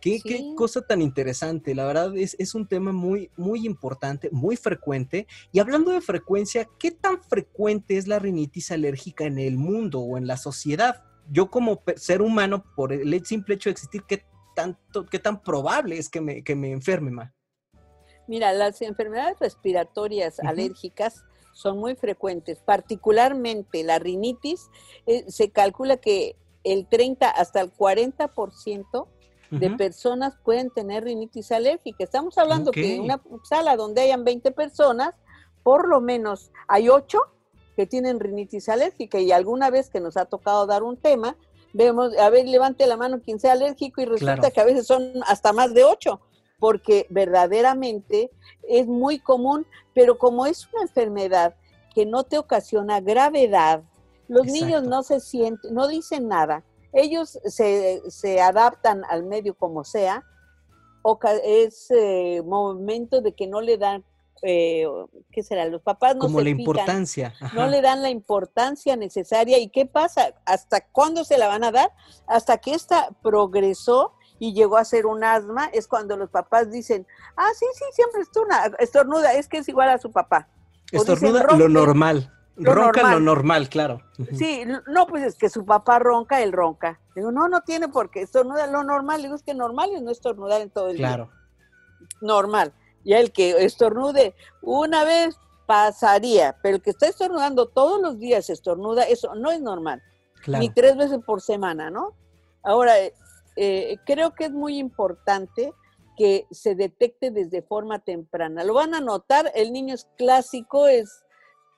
Qué, 0.00 0.20
cosa 0.56 0.82
tan 0.82 1.02
interesante. 1.02 1.74
La 1.74 1.84
verdad 1.84 2.16
es, 2.16 2.36
es, 2.38 2.54
un 2.54 2.68
tema 2.68 2.92
muy, 2.92 3.30
muy 3.36 3.66
importante, 3.66 4.30
muy 4.30 4.56
frecuente. 4.56 5.26
Y 5.52 5.58
hablando 5.58 5.90
de 5.90 6.00
frecuencia, 6.00 6.68
¿qué 6.78 6.90
tan 6.90 7.22
frecuente 7.22 7.96
es 7.96 8.06
la 8.06 8.18
rinitis 8.18 8.70
alérgica 8.70 9.24
en 9.24 9.38
el 9.38 9.56
mundo 9.56 10.00
o 10.00 10.16
en 10.16 10.26
la 10.26 10.36
sociedad? 10.36 11.02
Yo 11.30 11.50
como 11.50 11.82
ser 11.96 12.22
humano, 12.22 12.64
por 12.76 12.92
el 12.92 13.26
simple 13.26 13.56
hecho 13.56 13.70
de 13.70 13.72
existir, 13.72 14.02
¿qué, 14.06 14.24
tanto, 14.54 15.06
qué 15.06 15.18
tan 15.18 15.42
probable 15.42 15.98
es 15.98 16.08
que 16.08 16.20
me, 16.20 16.42
que 16.42 16.54
me 16.54 16.70
enferme, 16.72 17.10
más? 17.10 17.32
Mira, 18.26 18.52
las 18.52 18.82
enfermedades 18.82 19.38
respiratorias 19.40 20.38
alérgicas 20.40 21.24
son 21.54 21.78
muy 21.78 21.96
frecuentes, 21.96 22.60
particularmente 22.60 23.82
la 23.82 23.98
rinitis, 23.98 24.68
eh, 25.06 25.24
se 25.28 25.50
calcula 25.50 25.96
que 25.96 26.36
el 26.62 26.86
30 26.88 27.28
hasta 27.30 27.60
el 27.60 27.72
40% 27.72 29.08
de 29.50 29.70
personas 29.70 30.34
pueden 30.44 30.70
tener 30.70 31.04
rinitis 31.04 31.52
alérgica. 31.52 32.04
Estamos 32.04 32.36
hablando 32.38 32.70
que 32.70 32.96
en 32.96 33.02
una 33.02 33.20
sala 33.44 33.76
donde 33.76 34.02
hayan 34.02 34.24
20 34.24 34.50
personas, 34.52 35.14
por 35.62 35.88
lo 35.88 36.00
menos 36.00 36.50
hay 36.66 36.88
8 36.88 37.18
que 37.76 37.86
tienen 37.86 38.20
rinitis 38.20 38.68
alérgica 38.68 39.20
y 39.20 39.32
alguna 39.32 39.70
vez 39.70 39.88
que 39.88 40.00
nos 40.00 40.16
ha 40.16 40.26
tocado 40.26 40.66
dar 40.66 40.82
un 40.82 40.96
tema, 40.96 41.36
vemos, 41.72 42.16
a 42.18 42.28
ver, 42.30 42.46
levante 42.46 42.86
la 42.86 42.96
mano 42.96 43.20
quien 43.20 43.38
sea 43.38 43.52
alérgico 43.52 44.00
y 44.00 44.04
resulta 44.04 44.50
que 44.50 44.60
a 44.60 44.64
veces 44.64 44.86
son 44.86 45.12
hasta 45.26 45.52
más 45.52 45.72
de 45.74 45.84
8 45.84 46.20
porque 46.58 47.06
verdaderamente 47.08 48.30
es 48.68 48.86
muy 48.86 49.18
común, 49.18 49.66
pero 49.94 50.18
como 50.18 50.46
es 50.46 50.68
una 50.72 50.82
enfermedad 50.82 51.54
que 51.94 52.04
no 52.04 52.24
te 52.24 52.38
ocasiona 52.38 53.00
gravedad, 53.00 53.82
los 54.26 54.46
niños 54.46 54.82
no 54.82 55.02
se 55.02 55.20
sienten, 55.20 55.72
no 55.72 55.88
dicen 55.88 56.28
nada, 56.28 56.64
ellos 56.98 57.38
se, 57.44 58.40
adaptan 58.40 59.04
al 59.08 59.24
medio 59.24 59.54
como 59.54 59.84
sea, 59.84 60.24
es 61.44 61.90
eh, 61.90 62.42
momento 62.44 63.20
de 63.20 63.32
que 63.32 63.46
no 63.46 63.60
le 63.60 63.78
dan, 63.78 64.04
eh, 64.42 64.86
¿qué 65.32 65.42
será? 65.42 65.64
Los 65.66 65.82
papás 65.82 66.16
no 66.16 66.22
Como 66.22 66.40
la 66.40 66.50
importancia. 66.50 67.32
No 67.54 67.66
le 67.66 67.80
dan 67.80 68.02
la 68.02 68.10
importancia 68.10 68.94
necesaria. 68.96 69.58
¿Y 69.58 69.70
qué 69.70 69.86
pasa? 69.86 70.34
¿Hasta 70.44 70.82
cuándo 70.82 71.24
se 71.24 71.38
la 71.38 71.48
van 71.48 71.64
a 71.64 71.72
dar? 71.72 71.90
Hasta 72.26 72.58
que 72.58 72.74
esta 72.74 73.10
progresó 73.22 74.12
y 74.38 74.52
llegó 74.52 74.76
a 74.76 74.84
ser 74.84 75.06
un 75.06 75.24
asma, 75.24 75.68
es 75.72 75.88
cuando 75.88 76.16
los 76.16 76.30
papás 76.30 76.70
dicen, 76.70 77.06
ah, 77.36 77.48
sí, 77.58 77.66
sí, 77.74 77.84
siempre 77.92 78.22
estornuda, 78.78 79.32
es 79.34 79.48
que 79.48 79.58
es 79.58 79.68
igual 79.68 79.88
a 79.88 79.98
su 79.98 80.12
papá. 80.12 80.48
Estornuda 80.92 81.44
lo 81.56 81.68
normal. 81.68 82.32
Ronca 82.58 83.12
lo 83.12 83.20
normal, 83.20 83.68
claro. 83.68 84.02
Sí, 84.32 84.64
no, 84.86 85.06
pues 85.06 85.24
es 85.24 85.36
que 85.36 85.48
su 85.48 85.64
papá 85.64 85.98
ronca, 85.98 86.42
él 86.42 86.52
ronca. 86.52 87.00
Digo, 87.14 87.30
no, 87.30 87.48
no 87.48 87.62
tiene 87.62 87.88
por 87.88 88.10
qué, 88.10 88.22
estornuda 88.22 88.66
lo 88.66 88.84
normal. 88.84 89.22
Digo, 89.22 89.34
es 89.34 89.42
que 89.42 89.54
normal 89.54 89.90
es 89.94 90.02
no 90.02 90.10
estornudar 90.10 90.60
en 90.60 90.70
todo 90.70 90.88
el 90.88 90.96
día. 90.96 91.08
Claro. 91.08 91.30
Normal. 92.20 92.72
Y 93.04 93.14
el 93.14 93.32
que 93.32 93.64
estornude 93.64 94.34
una 94.60 95.04
vez 95.04 95.38
pasaría, 95.66 96.56
pero 96.62 96.76
el 96.76 96.82
que 96.82 96.90
está 96.90 97.06
estornudando 97.06 97.68
todos 97.68 98.00
los 98.00 98.18
días 98.18 98.50
estornuda, 98.50 99.04
eso 99.04 99.34
no 99.34 99.50
es 99.50 99.60
normal. 99.60 100.02
Ni 100.46 100.70
tres 100.70 100.96
veces 100.96 101.18
por 101.24 101.40
semana, 101.40 101.90
¿no? 101.90 102.14
Ahora, 102.62 102.94
eh, 103.56 103.96
creo 104.06 104.34
que 104.34 104.46
es 104.46 104.52
muy 104.52 104.78
importante 104.78 105.72
que 106.16 106.46
se 106.50 106.74
detecte 106.74 107.30
desde 107.30 107.62
forma 107.62 108.00
temprana. 108.00 108.64
Lo 108.64 108.74
van 108.74 108.94
a 108.94 109.00
notar, 109.00 109.52
el 109.54 109.72
niño 109.72 109.94
es 109.94 110.08
clásico, 110.16 110.88
es 110.88 111.24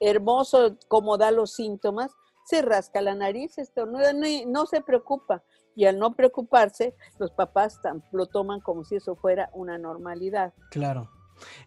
hermoso 0.01 0.77
como 0.89 1.17
da 1.17 1.31
los 1.31 1.53
síntomas, 1.53 2.11
se 2.45 2.61
rasca 2.61 3.01
la 3.01 3.15
nariz, 3.15 3.57
estornuda, 3.57 4.11
no, 4.11 4.27
no 4.47 4.65
se 4.65 4.81
preocupa. 4.81 5.43
Y 5.73 5.85
al 5.85 5.99
no 5.99 6.15
preocuparse, 6.15 6.95
los 7.17 7.31
papás 7.31 7.79
lo 8.11 8.25
toman 8.25 8.59
como 8.59 8.83
si 8.83 8.97
eso 8.97 9.15
fuera 9.15 9.49
una 9.53 9.77
normalidad. 9.77 10.53
Claro. 10.69 11.09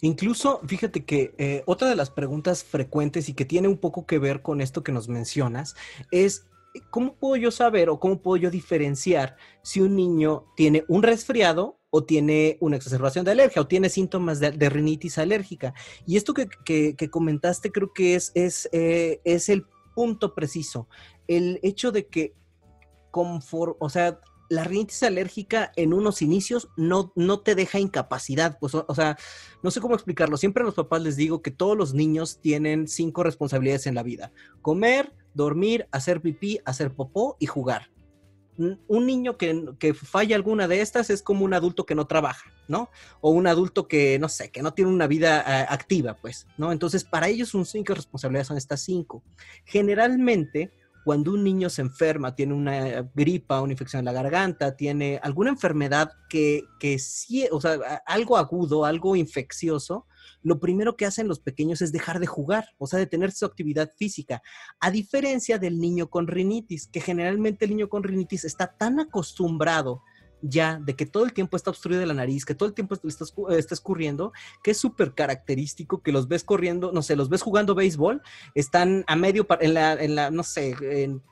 Incluso, 0.02 0.60
fíjate 0.66 1.04
que 1.04 1.34
eh, 1.38 1.62
otra 1.66 1.88
de 1.88 1.96
las 1.96 2.10
preguntas 2.10 2.64
frecuentes 2.64 3.28
y 3.28 3.34
que 3.34 3.44
tiene 3.44 3.68
un 3.68 3.78
poco 3.78 4.06
que 4.06 4.18
ver 4.18 4.42
con 4.42 4.60
esto 4.60 4.82
que 4.82 4.92
nos 4.92 5.08
mencionas 5.08 5.74
es, 6.10 6.46
¿cómo 6.90 7.14
puedo 7.14 7.36
yo 7.36 7.50
saber 7.50 7.88
o 7.88 7.98
cómo 7.98 8.20
puedo 8.20 8.36
yo 8.36 8.50
diferenciar 8.50 9.36
si 9.62 9.80
un 9.80 9.96
niño 9.96 10.44
tiene 10.54 10.84
un 10.88 11.02
resfriado 11.02 11.80
o 11.96 12.02
tiene 12.02 12.58
una 12.60 12.74
exacerbación 12.74 13.24
de 13.24 13.30
alergia 13.30 13.62
o 13.62 13.68
tiene 13.68 13.88
síntomas 13.88 14.40
de, 14.40 14.68
rinitis 14.68 15.16
alérgica? 15.16 15.74
Y 16.04 16.16
esto 16.16 16.34
que, 16.34 16.48
comentaste 17.08 17.70
creo 17.70 17.92
que 17.92 18.16
es, 18.16 18.32
es, 18.34 18.68
eh, 18.72 19.20
es 19.22 19.48
el 19.48 19.64
punto 19.94 20.34
preciso. 20.34 20.88
El 21.28 21.60
hecho 21.62 21.92
de 21.92 22.08
que, 22.08 22.34
conforme, 23.12 23.76
o 23.78 23.88
sea, 23.88 24.18
la 24.48 24.64
rinitis 24.64 25.04
alérgica 25.04 25.70
en 25.76 25.94
unos 25.94 26.20
inicios 26.20 26.68
no, 26.76 27.12
no 27.14 27.40
te 27.40 27.54
deja 27.54 27.78
incapacidad. 27.78 28.58
Pues, 28.58 28.74
o, 28.74 28.94
sea, 28.94 29.16
no 29.62 29.70
sé 29.70 29.80
cómo 29.80 29.94
explicarlo. 29.94 30.36
Siempre 30.36 30.64
a 30.64 30.66
los 30.66 30.74
papás 30.74 31.00
les 31.00 31.14
digo 31.14 31.42
que 31.42 31.52
todos 31.52 31.76
los 31.76 31.94
niños 31.94 32.40
tienen 32.40 32.88
cinco 32.88 33.22
responsabilidades 33.22 33.86
en 33.86 33.94
la 33.94 34.02
vida. 34.02 34.32
Comer, 34.62 35.12
dormir, 35.32 35.86
hacer 35.92 36.20
pipí, 36.20 36.58
hacer 36.64 36.92
popó 36.92 37.36
y 37.38 37.46
jugar. 37.46 37.93
Un 38.56 39.06
niño 39.06 39.36
que, 39.36 39.64
que 39.78 39.94
falla 39.94 40.36
alguna 40.36 40.68
de 40.68 40.80
estas 40.80 41.10
es 41.10 41.22
como 41.22 41.44
un 41.44 41.54
adulto 41.54 41.86
que 41.86 41.94
no 41.94 42.06
trabaja, 42.06 42.52
¿no? 42.68 42.88
O 43.20 43.30
un 43.30 43.46
adulto 43.46 43.88
que, 43.88 44.18
no 44.18 44.28
sé, 44.28 44.50
que 44.50 44.62
no 44.62 44.72
tiene 44.72 44.90
una 44.90 45.06
vida 45.06 45.40
eh, 45.40 45.66
activa, 45.68 46.14
pues, 46.14 46.46
¿no? 46.56 46.70
Entonces, 46.70 47.04
para 47.04 47.28
ellos 47.28 47.48
sus 47.48 47.70
cinco 47.70 47.94
responsabilidades 47.94 48.48
son 48.48 48.56
estas 48.56 48.80
cinco. 48.80 49.22
Generalmente, 49.64 50.72
cuando 51.04 51.32
un 51.32 51.44
niño 51.44 51.68
se 51.68 51.82
enferma, 51.82 52.34
tiene 52.34 52.54
una 52.54 53.02
gripa, 53.14 53.60
una 53.60 53.72
infección 53.72 54.00
en 54.00 54.06
la 54.06 54.12
garganta, 54.12 54.76
tiene 54.76 55.20
alguna 55.22 55.50
enfermedad 55.50 56.12
que, 56.28 56.64
que 56.80 56.98
sí, 56.98 57.46
o 57.52 57.60
sea, 57.60 58.02
algo 58.06 58.38
agudo, 58.38 58.84
algo 58.84 59.14
infeccioso, 59.14 60.06
lo 60.42 60.60
primero 60.60 60.96
que 60.96 61.06
hacen 61.06 61.28
los 61.28 61.40
pequeños 61.40 61.82
es 61.82 61.92
dejar 61.92 62.20
de 62.20 62.26
jugar, 62.26 62.68
o 62.78 62.86
sea, 62.86 62.98
de 62.98 63.06
tener 63.06 63.32
su 63.32 63.44
actividad 63.44 63.90
física, 63.96 64.42
a 64.80 64.90
diferencia 64.90 65.58
del 65.58 65.78
niño 65.78 66.08
con 66.08 66.26
rinitis, 66.26 66.86
que 66.86 67.00
generalmente 67.00 67.66
el 67.66 67.72
niño 67.72 67.88
con 67.88 68.02
rinitis 68.02 68.44
está 68.44 68.74
tan 68.76 69.00
acostumbrado 69.00 70.02
ya 70.46 70.78
de 70.78 70.94
que 70.94 71.06
todo 71.06 71.24
el 71.24 71.32
tiempo 71.32 71.56
está 71.56 71.70
obstruida 71.70 72.04
la 72.04 72.14
nariz, 72.14 72.44
que 72.44 72.54
todo 72.54 72.68
el 72.68 72.74
tiempo 72.74 72.94
está, 72.94 73.24
está 73.56 73.74
escurriendo, 73.74 74.32
que 74.62 74.72
es 74.72 74.78
súper 74.78 75.14
característico 75.14 76.02
que 76.02 76.12
los 76.12 76.28
ves 76.28 76.44
corriendo, 76.44 76.92
no 76.92 77.02
sé, 77.02 77.16
los 77.16 77.30
ves 77.30 77.42
jugando 77.42 77.74
béisbol, 77.74 78.22
están 78.54 79.04
a 79.06 79.16
medio, 79.16 79.46
en 79.60 79.74
la, 79.74 79.94
en 79.94 80.14
la 80.14 80.30
no 80.30 80.42
sé, 80.42 80.76
en 80.80 81.22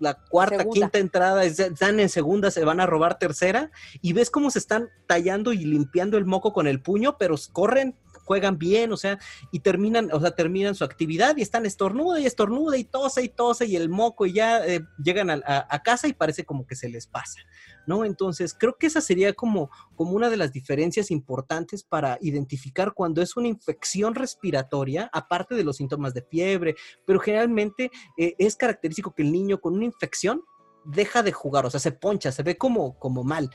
la 0.00 0.14
cuarta, 0.14 0.64
quinta 0.64 0.98
entrada, 0.98 1.44
están 1.44 2.00
en 2.00 2.08
segunda, 2.08 2.50
se 2.50 2.64
van 2.64 2.80
a 2.80 2.86
robar 2.86 3.18
tercera, 3.18 3.70
y 4.00 4.14
ves 4.14 4.30
cómo 4.30 4.50
se 4.50 4.58
están 4.58 4.88
tallando 5.06 5.52
y 5.52 5.64
limpiando 5.64 6.18
el 6.18 6.24
moco 6.24 6.52
con 6.52 6.66
el 6.66 6.82
puño, 6.82 7.16
pero 7.18 7.36
corren 7.52 7.94
juegan 8.30 8.58
bien, 8.58 8.92
o 8.92 8.96
sea, 8.96 9.18
y 9.50 9.58
terminan, 9.58 10.08
o 10.12 10.20
sea, 10.20 10.30
terminan 10.30 10.76
su 10.76 10.84
actividad 10.84 11.36
y 11.36 11.42
están 11.42 11.66
estornuda 11.66 12.20
y 12.20 12.26
estornuda 12.26 12.76
y 12.76 12.84
tose 12.84 13.24
y 13.24 13.28
tose 13.28 13.66
y 13.66 13.74
el 13.74 13.88
moco 13.88 14.24
y 14.24 14.34
ya 14.34 14.64
eh, 14.64 14.84
llegan 15.02 15.30
a, 15.30 15.82
casa 15.82 16.06
y 16.06 16.12
parece 16.12 16.44
como 16.44 16.64
que 16.64 16.76
se 16.76 16.88
les 16.88 17.08
pasa, 17.08 17.40
¿no? 17.88 18.04
Entonces, 18.04 18.54
creo 18.56 18.76
que 18.78 18.86
esa 18.86 19.00
sería 19.00 19.32
como, 19.32 19.68
como 19.96 20.12
una 20.12 20.30
de 20.30 20.36
las 20.36 20.52
diferencias 20.52 21.10
importantes 21.10 21.82
para 21.82 22.18
identificar 22.20 22.92
cuando 22.94 23.20
es 23.20 23.36
una 23.36 23.48
infección 23.48 24.14
respiratoria, 24.14 25.10
aparte 25.12 25.56
de 25.56 25.64
los 25.64 25.78
síntomas 25.78 26.14
de 26.14 26.22
fiebre, 26.22 26.76
pero 27.04 27.18
generalmente 27.18 27.90
eh, 28.16 28.36
es 28.38 28.54
característico 28.54 29.12
que 29.12 29.22
el 29.22 29.32
niño 29.32 29.60
con 29.60 29.74
una 29.74 29.86
infección 29.86 30.44
deja 30.84 31.24
de 31.24 31.32
jugar, 31.32 31.66
o 31.66 31.70
sea, 31.70 31.80
se 31.80 31.90
poncha, 31.90 32.30
se 32.30 32.44
ve 32.44 32.56
como, 32.56 32.96
como 32.96 33.24
mal. 33.24 33.50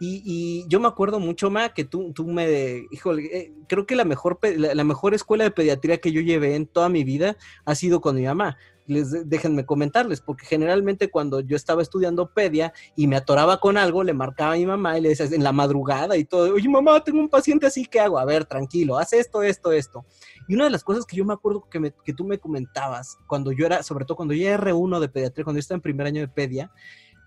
Y, 0.00 0.64
yo 0.68 0.78
me 0.78 0.86
acuerdo 0.86 1.18
mucho, 1.18 1.50
Ma, 1.50 1.70
que 1.70 1.84
tú, 1.84 2.12
tú 2.12 2.26
me, 2.26 2.86
híjole, 2.90 3.36
eh, 3.36 3.52
creo 3.66 3.84
que 3.84 3.96
la 3.96 4.04
mejor, 4.04 4.38
la, 4.56 4.84
mejor 4.84 5.14
escuela 5.14 5.44
de 5.44 5.50
pediatría 5.50 5.98
que 5.98 6.12
yo 6.12 6.20
llevé 6.20 6.54
en 6.54 6.66
toda 6.66 6.88
mi 6.88 7.02
vida 7.02 7.36
ha 7.64 7.74
sido 7.74 8.00
con 8.00 8.14
mi 8.16 8.24
mamá. 8.24 8.56
Les, 8.86 9.28
déjenme 9.28 9.66
comentarles, 9.66 10.22
porque 10.22 10.46
generalmente 10.46 11.10
cuando 11.10 11.40
yo 11.40 11.56
estaba 11.56 11.82
estudiando 11.82 12.32
pedia 12.32 12.72
y 12.96 13.06
me 13.06 13.16
atoraba 13.16 13.60
con 13.60 13.76
algo, 13.76 14.02
le 14.02 14.14
marcaba 14.14 14.52
a 14.52 14.56
mi 14.56 14.64
mamá 14.64 14.96
y 14.96 15.02
le 15.02 15.10
decía 15.10 15.26
en 15.26 15.44
la 15.44 15.52
madrugada 15.52 16.16
y 16.16 16.24
todo, 16.24 16.54
oye 16.54 16.68
mamá, 16.70 17.02
tengo 17.04 17.18
un 17.18 17.28
paciente 17.28 17.66
así, 17.66 17.84
¿qué 17.84 18.00
hago? 18.00 18.18
A 18.18 18.24
ver, 18.24 18.46
tranquilo, 18.46 18.96
haz 18.96 19.12
esto, 19.12 19.42
esto, 19.42 19.72
esto. 19.72 20.06
Y 20.46 20.54
una 20.54 20.64
de 20.64 20.70
las 20.70 20.84
cosas 20.84 21.04
que 21.04 21.16
yo 21.16 21.24
me 21.26 21.34
acuerdo 21.34 21.68
que, 21.68 21.92
que 22.02 22.14
tú 22.14 22.24
me 22.24 22.38
comentabas, 22.38 23.18
cuando 23.26 23.52
yo 23.52 23.66
era, 23.66 23.82
sobre 23.82 24.06
todo 24.06 24.16
cuando 24.16 24.32
yo 24.32 24.48
era 24.48 24.56
R1 24.56 25.00
de 25.00 25.08
pediatría, 25.10 25.44
cuando 25.44 25.58
yo 25.58 25.60
estaba 25.60 25.76
en 25.76 25.82
primer 25.82 26.06
año 26.06 26.22
de 26.22 26.28
pedia, 26.28 26.70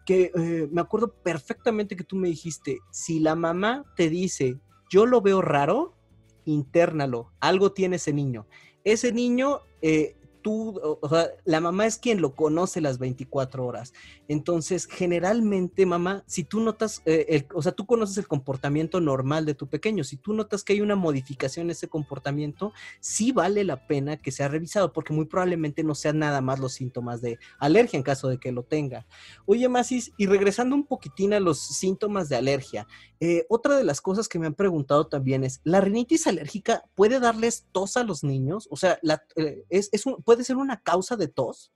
que 0.06 0.32
eh, 0.36 0.68
me 0.72 0.82
acuerdo 0.82 1.14
perfectamente 1.14 1.96
que 1.96 2.04
tú 2.04 2.16
me 2.16 2.28
dijiste, 2.28 2.80
si 2.92 3.20
la 3.20 3.36
mamá 3.36 3.86
te 3.96 4.10
dice, 4.10 4.60
yo 4.90 5.06
lo 5.06 5.22
veo 5.22 5.42
raro, 5.42 5.94
internalo, 6.46 7.32
algo 7.40 7.72
tiene 7.72 7.98
ese 7.98 8.14
niño. 8.14 8.48
Ese 8.84 9.12
niño 9.12 9.62
eh, 9.82 10.16
tú, 10.42 10.80
o 11.02 11.10
sea, 11.10 11.30
la 11.46 11.62
mamá 11.62 11.86
es 11.86 11.98
quien 11.98 12.22
lo 12.22 12.36
conoce 12.36 12.82
las 12.82 13.00
24 13.00 13.66
horas. 13.66 13.94
Entonces, 14.28 14.88
generalmente, 14.88 15.86
mamá, 15.86 16.24
si 16.28 16.44
tú 16.44 16.60
notas, 16.60 17.02
eh, 17.06 17.48
o 17.54 17.62
sea, 17.62 17.72
tú 17.72 17.86
conoces 17.86 18.18
el 18.18 18.28
comportamiento 18.28 19.00
normal 19.00 19.46
de 19.46 19.56
tu 19.56 19.68
pequeño, 19.68 20.04
si 20.04 20.18
tú 20.18 20.34
notas 20.34 20.64
que 20.64 20.74
hay 20.74 20.82
una 20.82 20.96
modificación 20.96 21.68
en 21.68 21.72
ese 21.72 21.88
comportamiento, 21.88 22.74
sí 23.00 23.32
vale 23.32 23.64
la 23.64 23.88
pena 23.88 24.18
que 24.18 24.32
sea 24.32 24.48
revisado, 24.48 24.94
porque 24.94 25.14
muy 25.14 25.26
probablemente 25.26 25.84
no 25.84 25.96
sean 25.96 26.20
nada 26.20 26.42
más 26.42 26.60
los 26.60 26.74
síntomas 26.74 27.22
de 27.22 27.40
alergia 27.60 27.98
en 27.98 28.04
caso 28.04 28.28
de 28.28 28.40
que 28.40 28.52
lo 28.52 28.64
tenga. 28.64 29.06
Oye, 29.46 29.68
Masis, 29.70 30.12
y 30.18 30.26
regresando 30.26 30.76
un 30.76 30.86
poquitín 30.86 31.34
a 31.34 31.40
los 31.40 31.60
síntomas 31.60 32.30
de 32.30 32.36
alergia, 32.36 32.88
eh, 33.20 33.46
otra 33.50 33.78
de 33.78 33.84
las 33.84 34.02
cosas 34.02 34.28
que 34.28 34.40
me 34.40 34.48
han 34.48 34.56
preguntado 34.56 35.08
también 35.08 35.44
es, 35.44 35.62
¿la 35.64 35.82
rinitis 35.82 36.26
alérgica 36.26 36.84
puede 36.96 37.20
darles 37.20 37.68
tos 37.72 37.96
a 37.98 38.04
los 38.04 38.24
niños? 38.24 38.68
O 38.72 38.78
sea, 38.78 39.00
eh, 39.36 39.64
es, 39.70 39.90
es 39.92 40.06
un, 40.06 40.22
¿puede 40.32 40.46
ser 40.46 40.56
una 40.56 40.82
causa 40.82 41.18
de 41.18 41.28
tos? 41.28 41.74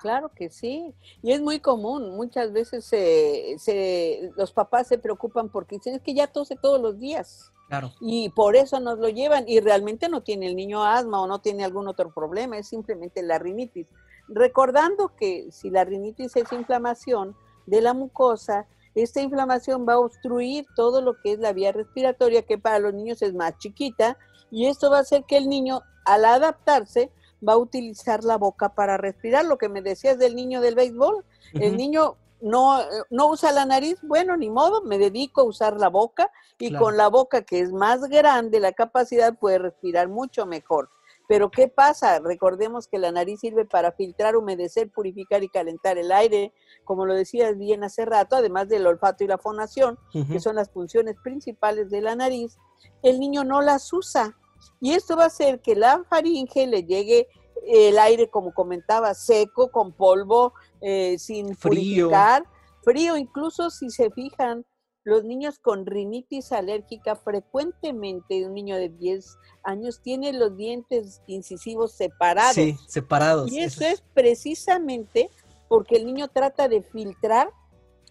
Claro 0.00 0.30
que 0.32 0.48
sí, 0.48 0.94
y 1.22 1.32
es 1.32 1.40
muy 1.40 1.58
común. 1.58 2.14
Muchas 2.14 2.52
veces 2.52 2.84
se, 2.84 4.30
los 4.36 4.52
papás 4.52 4.86
se 4.86 4.96
preocupan 4.96 5.48
porque 5.48 5.74
dicen 5.76 5.96
es 5.96 6.02
que 6.02 6.14
ya 6.14 6.28
tose 6.28 6.54
todos 6.54 6.80
los 6.80 7.00
días. 7.00 7.50
Claro. 7.66 7.90
Y 8.00 8.28
por 8.28 8.54
eso 8.54 8.78
nos 8.78 9.00
lo 9.00 9.08
llevan 9.08 9.48
y 9.48 9.58
realmente 9.58 10.08
no 10.08 10.22
tiene 10.22 10.46
el 10.46 10.54
niño 10.54 10.84
asma 10.84 11.20
o 11.20 11.26
no 11.26 11.40
tiene 11.40 11.64
algún 11.64 11.88
otro 11.88 12.14
problema, 12.14 12.56
es 12.56 12.68
simplemente 12.68 13.24
la 13.24 13.40
rinitis. 13.40 13.88
Recordando 14.28 15.16
que 15.16 15.50
si 15.50 15.68
la 15.68 15.84
rinitis 15.84 16.36
es 16.36 16.52
inflamación 16.52 17.34
de 17.66 17.80
la 17.80 17.92
mucosa, 17.92 18.68
esta 18.94 19.20
inflamación 19.20 19.84
va 19.84 19.94
a 19.94 19.98
obstruir 19.98 20.64
todo 20.76 21.00
lo 21.00 21.20
que 21.20 21.32
es 21.32 21.40
la 21.40 21.52
vía 21.52 21.72
respiratoria, 21.72 22.42
que 22.42 22.56
para 22.56 22.78
los 22.78 22.94
niños 22.94 23.20
es 23.20 23.34
más 23.34 23.58
chiquita, 23.58 24.16
y 24.52 24.66
esto 24.66 24.92
va 24.92 24.98
a 24.98 25.00
hacer 25.00 25.24
que 25.24 25.38
el 25.38 25.48
niño, 25.48 25.80
al 26.04 26.24
adaptarse, 26.24 27.10
va 27.46 27.54
a 27.54 27.58
utilizar 27.58 28.24
la 28.24 28.38
boca 28.38 28.74
para 28.74 28.96
respirar. 28.96 29.44
Lo 29.44 29.58
que 29.58 29.68
me 29.68 29.82
decías 29.82 30.18
del 30.18 30.34
niño 30.34 30.60
del 30.60 30.74
béisbol, 30.74 31.24
el 31.54 31.76
niño 31.76 32.16
no, 32.40 32.78
no 33.10 33.28
usa 33.28 33.52
la 33.52 33.64
nariz, 33.64 33.98
bueno, 34.02 34.36
ni 34.36 34.50
modo, 34.50 34.82
me 34.82 34.98
dedico 34.98 35.40
a 35.40 35.44
usar 35.44 35.78
la 35.78 35.88
boca 35.88 36.30
y 36.58 36.74
con 36.74 36.96
la 36.96 37.08
boca 37.08 37.42
que 37.42 37.60
es 37.60 37.72
más 37.72 38.02
grande, 38.02 38.60
la 38.60 38.72
capacidad 38.72 39.38
puede 39.38 39.58
respirar 39.58 40.08
mucho 40.08 40.46
mejor. 40.46 40.90
Pero 41.26 41.50
¿qué 41.50 41.68
pasa? 41.68 42.18
Recordemos 42.20 42.86
que 42.86 42.98
la 42.98 43.10
nariz 43.10 43.40
sirve 43.40 43.64
para 43.64 43.92
filtrar, 43.92 44.36
humedecer, 44.36 44.90
purificar 44.90 45.42
y 45.42 45.48
calentar 45.48 45.96
el 45.96 46.12
aire, 46.12 46.52
como 46.84 47.06
lo 47.06 47.14
decías 47.14 47.56
bien 47.56 47.82
hace 47.82 48.04
rato, 48.04 48.36
además 48.36 48.68
del 48.68 48.86
olfato 48.86 49.24
y 49.24 49.26
la 49.26 49.38
fonación, 49.38 49.98
que 50.12 50.38
son 50.38 50.56
las 50.56 50.70
funciones 50.70 51.16
principales 51.22 51.88
de 51.90 52.02
la 52.02 52.14
nariz, 52.14 52.58
el 53.02 53.18
niño 53.18 53.42
no 53.42 53.62
las 53.62 53.90
usa. 53.92 54.36
Y 54.80 54.92
esto 54.92 55.16
va 55.16 55.24
a 55.24 55.28
hacer 55.28 55.60
que 55.60 55.74
la 55.74 56.04
faringe 56.08 56.66
le 56.66 56.84
llegue 56.84 57.28
el 57.66 57.98
aire, 57.98 58.28
como 58.28 58.52
comentaba, 58.52 59.14
seco, 59.14 59.70
con 59.70 59.92
polvo, 59.92 60.52
eh, 60.80 61.16
sin 61.18 61.56
frío. 61.56 62.08
purificar, 62.08 62.44
frío, 62.82 63.16
incluso 63.16 63.70
si 63.70 63.90
se 63.90 64.10
fijan, 64.10 64.64
los 65.04 65.22
niños 65.22 65.58
con 65.58 65.84
rinitis 65.84 66.50
alérgica 66.50 67.14
frecuentemente, 67.14 68.46
un 68.46 68.54
niño 68.54 68.76
de 68.76 68.88
10 68.88 69.36
años 69.62 70.00
tiene 70.02 70.32
los 70.32 70.56
dientes 70.56 71.20
incisivos 71.26 71.92
separados. 71.92 72.54
Sí, 72.54 72.76
separados. 72.88 73.52
Y 73.52 73.60
eso, 73.60 73.84
es 73.84 74.02
precisamente 74.14 75.30
porque 75.68 75.96
el 75.96 76.06
niño 76.06 76.28
trata 76.28 76.68
de 76.68 76.82
filtrar 76.82 77.50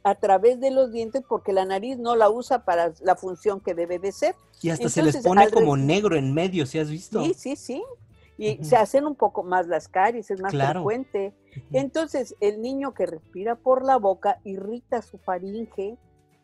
a 0.03 0.15
través 0.15 0.59
de 0.59 0.71
los 0.71 0.91
dientes 0.91 1.23
porque 1.27 1.53
la 1.53 1.65
nariz 1.65 1.97
no 1.97 2.15
la 2.15 2.29
usa 2.29 2.65
para 2.65 2.93
la 3.01 3.15
función 3.15 3.61
que 3.61 3.73
debe 3.73 3.99
de 3.99 4.11
ser. 4.11 4.35
Y 4.61 4.69
hasta 4.69 4.89
se 4.89 5.01
les 5.01 5.17
pone 5.17 5.49
como 5.49 5.77
negro 5.77 6.15
en 6.15 6.33
medio, 6.33 6.65
¿si 6.65 6.79
has 6.79 6.89
visto? 6.89 7.23
Sí, 7.23 7.33
sí, 7.33 7.55
sí. 7.55 7.83
Y 8.37 8.63
se 8.63 8.75
hacen 8.75 9.05
un 9.05 9.15
poco 9.15 9.43
más 9.43 9.67
las 9.67 9.87
caries, 9.87 10.29
es 10.31 10.41
más 10.41 10.53
frecuente. 10.53 11.33
Entonces, 11.71 12.35
el 12.39 12.61
niño 12.61 12.93
que 12.93 13.05
respira 13.05 13.55
por 13.55 13.85
la 13.85 13.97
boca 13.97 14.39
irrita 14.43 15.01
su 15.01 15.17
faringe 15.19 15.97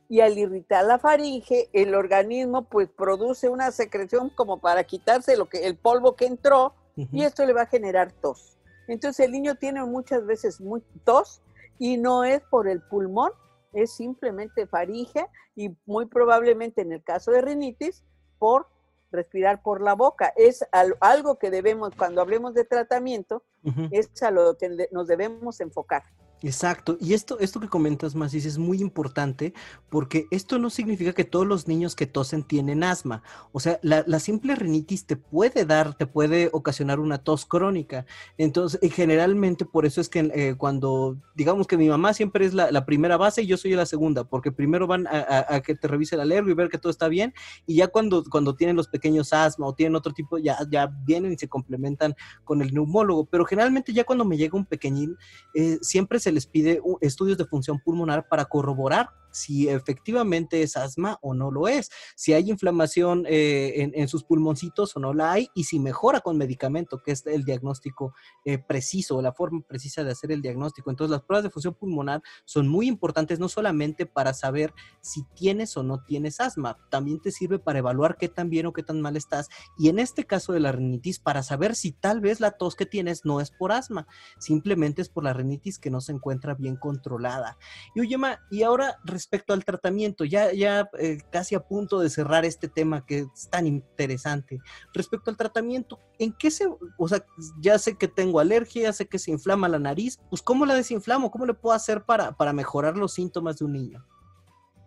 y 0.08 0.22
al 0.22 0.38
irritar 0.38 0.86
la 0.86 1.00
faringe, 1.00 1.70
el 1.74 1.96
organismo 1.96 2.66
pues 2.66 2.90
produce 2.90 3.50
una 3.50 3.72
secreción 3.72 4.30
como 4.30 4.60
para 4.60 4.84
quitarse 4.84 5.36
lo 5.36 5.50
que 5.50 5.66
el 5.66 5.78
polvo 5.78 6.16
que 6.16 6.26
entró 6.26 6.74
y 6.96 7.24
esto 7.24 7.46
le 7.46 7.54
va 7.54 7.64
a 7.64 7.68
generar 7.68 8.12
tos. 8.12 8.58
Entonces, 8.88 9.26
el 9.26 9.32
niño 9.32 9.56
tiene 9.56 9.84
muchas 9.84 10.26
veces 10.26 10.62
muy, 10.62 10.82
tos 11.04 11.42
y 11.78 11.98
no 11.98 12.24
es 12.24 12.42
por 12.50 12.68
el 12.68 12.82
pulmón, 12.82 13.32
es 13.74 13.92
simplemente 13.94 14.68
faringe 14.68 15.26
y 15.56 15.70
muy 15.86 16.06
probablemente 16.06 16.82
en 16.82 16.92
el 16.92 17.04
caso 17.04 17.32
de 17.32 17.42
rinitis 17.42 18.04
por 18.38 18.68
respirar 19.12 19.62
por 19.62 19.82
la 19.82 19.96
boca. 19.96 20.34
Es 20.36 20.66
algo 21.00 21.38
que 21.40 21.50
debemos, 21.50 21.96
cuando 21.96 22.22
hablemos 22.22 22.54
de 22.54 22.66
tratamiento, 22.66 23.44
es 23.92 24.22
a 24.24 24.32
lo 24.32 24.58
que 24.58 24.88
nos 24.92 25.08
debemos 25.08 25.60
enfocar. 25.62 26.04
Exacto. 26.42 26.98
Y 27.02 27.14
esto, 27.14 27.38
esto 27.40 27.60
que 27.60 27.68
comentas, 27.68 28.16
Macis, 28.16 28.46
es 28.46 28.58
muy 28.58 28.80
importante 28.80 29.54
porque 29.90 30.28
esto 30.32 30.58
no 30.58 30.70
significa 30.70 31.14
que 31.14 31.26
todos 31.26 31.46
los 31.46 31.68
niños 31.68 31.96
que 31.96 32.08
tosen 32.08 32.44
tienen 32.44 32.84
asma. 32.84 33.24
O 33.52 33.60
sea, 33.60 33.80
la, 33.82 34.20
simple 34.20 34.56
rinitis 34.56 35.06
te 35.06 35.18
puede 35.18 35.66
dar, 35.66 35.96
te 35.96 36.06
puede 36.06 36.50
ocasionar 36.54 37.00
una 37.00 37.18
tos 37.18 37.46
crónica. 37.46 38.06
Entonces, 38.38 38.80
y 38.82 38.90
generalmente 38.90 39.66
por 39.66 39.86
eso 39.86 40.00
es 40.00 40.08
que 40.08 40.32
eh, 40.34 40.56
cuando, 40.58 41.18
digamos 41.36 41.68
que 41.68 41.78
mi 41.78 41.90
mamá 41.90 42.14
siempre 42.14 42.46
es 42.46 42.54
la, 42.54 42.86
primera 42.86 43.18
base 43.18 43.42
y 43.42 43.48
yo 43.48 43.58
soy 43.58 43.74
la 43.74 43.86
segunda, 43.86 44.24
porque 44.24 44.52
primero 44.52 44.88
van 44.88 45.06
a, 45.08 45.62
que 45.62 45.76
te 45.76 45.88
revise 45.88 46.16
el 46.16 46.22
alergo 46.22 46.50
y 46.50 46.54
ver 46.54 46.70
que 46.70 46.78
todo 46.78 46.90
está 46.90 47.10
bien. 47.10 47.34
Y 47.66 47.76
ya 47.76 47.88
cuando, 47.88 48.24
cuando 48.24 48.56
tienen 48.56 48.78
los 48.78 48.88
pequeños 48.88 49.34
asma 49.34 49.68
o 49.68 49.74
tienen 49.74 49.96
otro 49.96 50.14
tipo, 50.14 50.38
ya, 50.38 50.58
ya 50.70 50.88
vienen 51.06 51.34
y 51.34 51.38
se 51.38 51.50
complementan 51.50 52.16
con 52.46 52.62
el 52.62 52.74
neumólogo. 52.74 53.26
Pero 53.26 53.46
generalmente 53.46 53.92
ya 53.92 54.06
cuando 54.06 54.24
me 54.24 54.38
llega 54.38 54.58
un 54.58 54.66
pequeñín, 54.66 55.18
eh, 55.54 55.78
siempre 55.82 56.20
se 56.20 56.29
les 56.32 56.46
pide 56.48 56.82
estudios 57.02 57.38
de 57.38 57.46
función 57.46 57.80
pulmonar 57.80 58.28
para 58.28 58.46
corroborar 58.46 59.10
si 59.32 59.70
efectivamente 59.70 60.62
es 60.62 60.78
asma 60.78 61.18
o 61.22 61.34
no 61.34 61.52
lo 61.52 61.68
es, 61.68 61.90
si 62.16 62.34
hay 62.34 62.50
inflamación 62.50 63.26
eh, 63.28 63.92
en, 63.94 64.08
sus 64.08 64.24
pulmoncitos 64.24 64.96
o 64.96 65.00
no 65.00 65.14
la 65.14 65.32
hay 65.32 65.50
y 65.54 65.66
si 65.66 65.80
mejora 65.80 66.22
con 66.22 66.38
medicamento, 66.38 67.02
que 67.04 67.12
es 67.12 67.26
el 67.26 67.44
diagnóstico 67.44 68.14
eh, 68.46 68.58
preciso, 68.58 69.22
la 69.22 69.34
forma 69.34 69.62
precisa 69.62 70.04
de 70.04 70.12
hacer 70.12 70.32
el 70.32 70.42
diagnóstico. 70.42 70.90
Entonces 70.90 71.12
las 71.12 71.22
pruebas 71.22 71.44
de 71.44 71.50
función 71.50 71.74
pulmonar 71.74 72.22
son 72.46 72.68
muy 72.68 72.88
importantes 72.88 73.40
no 73.40 73.50
solamente 73.50 74.06
para 74.06 74.34
saber 74.34 74.74
si 75.02 75.24
tienes 75.36 75.76
o 75.78 75.84
no 75.84 76.04
tienes 76.04 76.40
asma, 76.40 76.78
también 76.90 77.22
te 77.22 77.32
sirve 77.32 77.60
para 77.60 77.80
evaluar 77.80 78.18
qué 78.18 78.30
tan 78.30 78.50
bien 78.50 78.66
o 78.66 78.74
qué 78.74 78.84
tan 78.84 79.02
mal 79.02 79.18
estás 79.18 79.50
y 79.78 79.90
en 79.90 80.00
este 80.00 80.26
caso 80.26 80.54
de 80.54 80.60
la 80.60 80.72
rinitis 80.72 81.20
para 81.20 81.44
saber 81.44 81.76
si 81.76 81.92
tal 81.92 82.22
vez 82.22 82.40
la 82.40 82.52
tos 82.52 82.76
que 82.76 82.86
tienes 82.86 83.26
no 83.26 83.42
es 83.42 83.52
por 83.52 83.72
asma, 83.72 84.08
simplemente 84.38 85.02
es 85.02 85.10
por 85.10 85.24
la 85.24 85.34
rinitis 85.34 85.80
que 85.80 85.90
no 85.90 86.02
se 86.02 86.12
encuentra 86.12 86.56
bien 86.56 86.76
controlada. 86.76 87.58
Y 87.96 88.02
oye, 88.02 88.18
y 88.50 88.64
ahora 88.64 89.00
respecto 89.20 89.52
al 89.52 89.66
tratamiento, 89.66 90.24
ya, 90.24 90.54
ya 90.54 90.90
eh, 90.98 91.18
casi 91.30 91.54
a 91.54 91.60
punto 91.60 92.00
de 92.00 92.10
cerrar 92.10 92.46
este 92.46 92.70
tema 92.70 93.06
que 93.06 93.28
es 93.36 93.50
tan 93.50 93.68
interesante. 93.68 94.62
Respecto 94.94 95.30
al 95.30 95.36
tratamiento, 95.36 96.00
¿en 96.20 96.32
qué 96.32 96.50
se, 96.50 96.70
o 96.98 97.08
sea, 97.10 97.26
ya 97.60 97.78
sé 97.78 97.98
que 97.98 98.08
tengo 98.08 98.40
alergia, 98.40 98.94
sé 98.94 99.08
que 99.08 99.20
se 99.20 99.32
inflama 99.32 99.68
la 99.68 99.78
nariz, 99.78 100.20
pues 100.30 100.42
¿cómo 100.42 100.66
la 100.66 100.74
desinflamo? 100.74 101.32
¿Cómo 101.32 101.46
le 101.46 101.54
puedo 101.54 101.76
hacer 101.76 102.06
para, 102.06 102.32
para 102.32 102.54
mejorar 102.54 102.96
los 102.96 103.14
síntomas 103.14 103.58
de 103.58 103.66
un 103.66 103.74
niño? 103.74 104.06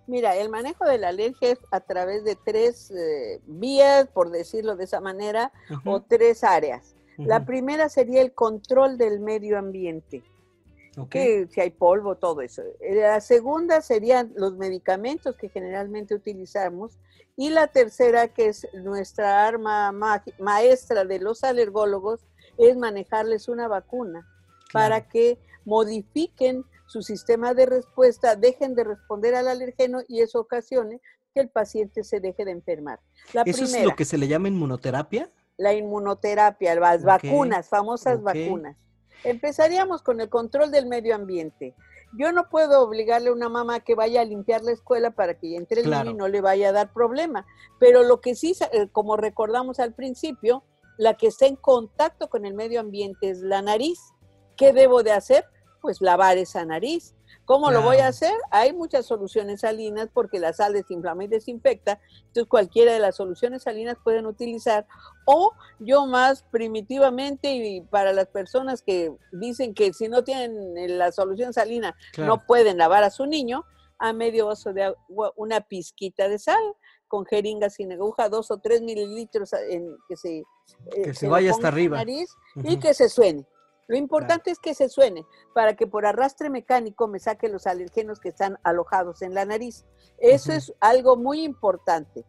Mira, 0.07 0.35
el 0.35 0.49
manejo 0.49 0.87
de 0.87 0.97
la 0.97 1.09
alergia 1.09 1.51
es 1.51 1.59
a 1.71 1.81
través 1.81 2.25
de 2.25 2.35
tres 2.35 2.91
eh, 2.91 3.39
vías, 3.47 4.09
por 4.09 4.31
decirlo 4.31 4.77
de 4.77 4.85
esa 4.85 5.03
manera, 5.03 5.53
o 5.85 6.01
tres 6.01 6.43
áreas. 6.43 6.97
La 7.19 7.45
primera 7.45 7.91
sería 7.91 8.23
el 8.23 8.33
control 8.33 8.97
del 8.97 9.21
medio 9.21 9.59
ambiente 9.59 10.25
que 11.09 11.47
si 11.51 11.61
hay 11.61 11.71
polvo, 11.71 12.17
todo 12.17 12.43
eso. 12.43 12.63
Eh, 12.81 12.97
la 12.97 13.21
segunda 13.21 13.81
serían 13.81 14.33
los 14.37 14.57
medicamentos 14.57 15.37
que 15.37 15.49
generalmente 15.49 16.15
utilizamos. 16.15 16.99
Y 17.37 17.51
la 17.51 17.69
tercera, 17.69 18.29
que 18.29 18.49
es 18.49 18.67
nuestra 18.75 19.47
arma 19.47 19.91
maestra 20.39 21.05
de 21.05 21.19
los 21.19 21.45
alergólogos, 21.45 22.21
es 22.59 22.77
manejarles 22.77 23.49
una 23.49 23.69
vacuna 23.69 24.29
para 24.73 25.09
que 25.09 25.39
modifiquen 25.65 26.65
su 26.87 27.03
sistema 27.03 27.55
de 27.55 27.67
respuesta, 27.67 28.37
dejen 28.37 28.75
de 28.75 28.85
responder 28.85 29.35
al 29.35 29.49
alergeno 29.49 30.01
y 30.09 30.21
eso 30.21 30.41
ocasione 30.41 31.01
que 31.35 31.41
el 31.41 31.49
paciente 31.49 32.05
se 32.05 32.21
deje 32.21 32.45
de 32.45 32.51
enfermar. 32.51 33.01
¿Eso 33.47 33.65
es 33.65 33.83
lo 33.83 33.97
que 33.97 34.05
se 34.05 34.19
le 34.19 34.29
llama 34.29 34.49
inmunoterapia? 34.49 35.31
La 35.57 35.73
inmunoterapia, 35.73 36.75
las 36.75 37.03
vacunas, 37.03 37.69
famosas 37.69 38.23
vacunas. 38.23 38.77
Empezaríamos 39.25 40.03
con 40.03 40.21
el 40.21 40.29
control 40.29 40.71
del 40.71 40.87
medio 40.87 41.15
ambiente. 41.15 41.75
Yo 42.19 42.33
no 42.33 42.49
puedo 42.51 42.83
obligarle 42.83 43.31
a 43.31 43.33
una 43.33 43.49
mamá 43.49 43.81
que 43.81 43.95
vaya 43.95 44.21
a 44.21 44.25
limpiar 44.25 44.63
la 44.63 44.73
escuela 44.73 45.13
para 45.13 45.39
que 45.39 45.57
entre 45.57 45.81
el 45.81 45.91
niño 45.91 46.11
y 46.11 46.15
no 46.15 46.29
le 46.29 46.41
vaya 46.41 46.69
a 46.69 46.73
dar 46.73 46.93
problema. 46.93 47.47
Pero 47.79 48.03
lo 48.03 48.21
que 48.21 48.35
sí, 48.35 48.55
eh, 48.73 48.89
como 48.93 49.17
recordamos 49.17 49.79
al 49.81 49.95
principio, 49.95 50.63
la 50.99 51.15
que 51.15 51.29
está 51.29 51.47
en 51.47 51.57
contacto 51.57 52.29
con 52.29 52.45
el 52.45 52.55
medio 52.55 52.81
ambiente 52.81 53.31
es 53.31 53.41
la 53.41 53.63
nariz. 53.63 53.99
¿Qué 54.57 54.73
debo 54.73 55.03
de 55.03 55.13
hacer? 55.13 55.47
Pues 55.81 56.01
lavar 56.01 56.37
esa 56.37 56.65
nariz. 56.67 57.15
¿Cómo 57.45 57.71
lo 57.71 57.83
voy 57.83 57.99
a 57.99 58.07
hacer? 58.07 58.33
Hay 58.51 58.73
muchas 58.73 59.07
soluciones 59.07 59.61
salinas 59.61 60.09
porque 60.13 60.39
la 60.39 60.53
sal 60.53 60.73
desinflama 60.73 61.25
y 61.25 61.29
desinfecta, 61.29 62.01
entonces 62.27 62.47
cualquiera 62.49 62.93
de 62.93 62.99
las 63.01 63.17
soluciones 63.17 63.63
salinas 63.63 63.97
pueden 64.03 64.27
utilizar. 64.27 64.87
O 65.27 65.53
yo 65.81 66.07
más 66.07 66.45
primitivamente 66.45 67.53
y 67.53 67.81
para 67.81 68.13
las 68.13 68.27
personas 68.27 68.83
que 68.83 69.15
dicen 69.33 69.75
que 69.75 69.93
si 69.93 70.09
no 70.09 70.25
tienen 70.25 70.99
la 70.99 71.13
solución 71.13 71.53
salina 71.53 71.97
no 72.17 72.47
pueden 72.47 72.79
lavar 72.79 73.05
a 73.05 73.11
su 73.11 73.27
niño, 73.27 73.65
a 73.99 74.13
medio 74.13 74.47
vaso 74.47 74.73
de 74.73 74.83
agua, 74.85 75.33
una 75.37 75.61
pizquita 75.61 76.29
de 76.29 76.39
sal 76.39 76.63
con 77.07 77.27
jeringa 77.27 77.69
sin 77.69 77.93
aguja, 77.93 78.29
dos 78.31 78.51
o 78.51 78.59
tres 78.59 78.81
mililitros 78.81 79.53
en, 79.53 79.97
que 80.09 80.17
se, 80.17 80.43
eh, 80.97 81.13
se, 81.13 81.29
vaya 81.29 81.51
hasta 81.51 81.69
arriba. 81.69 81.99
Nariz, 81.99 82.35
y 82.65 82.79
que 82.79 82.95
se 82.95 83.11
suene. 83.11 83.47
Lo 83.89 83.97
importante 83.97 84.51
es 84.51 84.59
que 84.59 84.75
se 84.75 84.89
suene 84.89 85.27
para 85.55 85.75
que 85.75 85.87
por 85.87 86.07
arrastre 86.07 86.51
mecánico 86.51 87.09
me 87.09 87.19
saque 87.19 87.49
los 87.49 87.67
alergenos 87.67 88.21
que 88.21 88.29
están 88.29 88.59
alojados 88.63 89.23
en 89.23 89.35
la 89.35 89.45
nariz. 89.45 89.85
Eso 90.19 90.53
es 90.53 90.73
algo 90.81 91.17
muy 91.17 91.43
importante. 91.43 92.25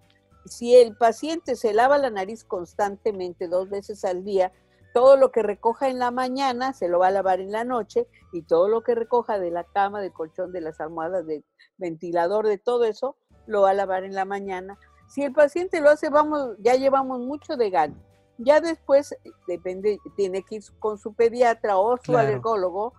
Si 0.46 0.76
el 0.76 0.98
paciente 0.98 1.56
se 1.56 1.74
lava 1.74 1.98
la 1.98 2.10
nariz 2.10 2.44
constantemente 2.44 3.48
dos 3.48 3.70
veces 3.70 4.04
al 4.04 4.24
día, 4.24 4.52
todo 4.94 5.16
lo 5.18 5.32
que 5.32 5.42
recoja 5.42 5.90
en 5.90 6.00
la 6.00 6.12
mañana 6.12 6.74
se 6.74 6.88
lo 6.88 7.00
va 7.00 7.08
a 7.08 7.12
lavar 7.12 7.40
en 7.40 7.52
la 7.52 7.64
noche 7.64 8.08
y 8.32 8.44
todo 8.44 8.68
lo 8.68 8.84
que 8.84 8.94
recoja 8.94 9.40
de 9.40 9.52
la 9.52 9.64
cama, 9.64 10.02
del 10.02 10.14
colchón, 10.14 10.52
de 10.52 10.62
las 10.62 10.80
almohadas, 10.80 11.26
del 11.26 11.44
ventilador, 11.78 12.48
de 12.48 12.58
todo 12.58 12.86
eso, 12.86 13.16
lo 13.48 13.62
va 13.62 13.72
a 13.72 13.74
lavar 13.74 14.04
en 14.04 14.14
la 14.14 14.26
mañana. 14.26 14.78
Si 15.08 15.24
el 15.24 15.34
paciente 15.34 15.82
lo 15.82 15.90
hace, 15.90 16.10
vamos, 16.10 16.56
ya 16.60 16.76
llevamos 16.76 17.20
mucho 17.20 17.58
de 17.58 17.70
gano. 17.70 17.96
Ya 18.44 18.62
después, 18.62 19.16
depende, 19.48 20.00
tiene 20.16 20.44
que 20.44 20.56
ir 20.56 20.64
con 20.80 20.98
su 20.98 21.14
pediatra 21.14 21.78
o 21.78 21.98
su 21.98 22.18
alergólogo 22.18 22.94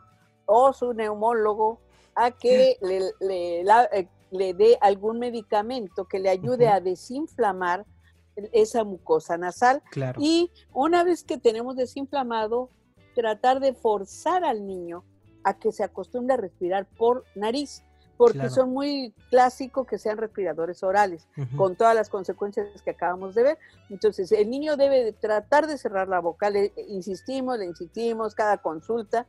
o 0.47 0.73
su 0.73 0.93
neumólogo 0.93 1.81
a 2.15 2.31
que 2.31 2.77
le, 2.81 3.11
eh, 3.21 4.09
le, 4.31 4.55
dé 4.55 4.79
algún 4.81 5.19
medicamento 5.19 6.07
que 6.07 6.19
le 6.19 6.31
ayude 6.31 6.69
a 6.69 6.81
desinflamar 6.81 7.85
esa 8.53 8.85
mucosa 8.85 9.37
nasal. 9.37 9.83
Y 10.19 10.51
una 10.73 11.05
vez 11.05 11.25
que 11.25 11.39
tenemos 11.39 11.77
desinflamado, 11.77 12.71
tratar 13.15 13.61
de 13.61 13.75
forzar 13.75 14.45
al 14.45 14.67
niño 14.67 15.05
a 15.45 15.59
que 15.59 15.73
se 15.73 15.85
acostumbre 15.85 16.35
a 16.35 16.39
respirar 16.39 16.87
por 16.87 17.25
nariz 17.35 17.85
porque 18.17 18.49
son 18.49 18.71
muy 18.71 19.15
clásicos 19.31 19.87
que 19.87 19.99
sean 19.99 20.19
respiradores 20.19 20.83
orales, 20.83 21.29
con 21.57 21.77
todas 21.77 21.95
las 21.95 22.09
consecuencias 22.09 22.83
que 22.83 22.91
acabamos 22.91 23.35
de 23.35 23.43
ver. 23.43 23.59
Entonces, 23.91 24.31
el 24.33 24.51
niño 24.51 24.77
debe 24.77 25.13
tratar 25.13 25.67
de 25.67 25.79
cerrar 25.79 26.09
la 26.09 26.21
boca, 26.21 26.51
le 26.51 26.73
insistimos, 26.89 27.59
le 27.59 27.67
insistimos 27.67 28.35
cada 28.35 28.59
consulta, 28.59 29.27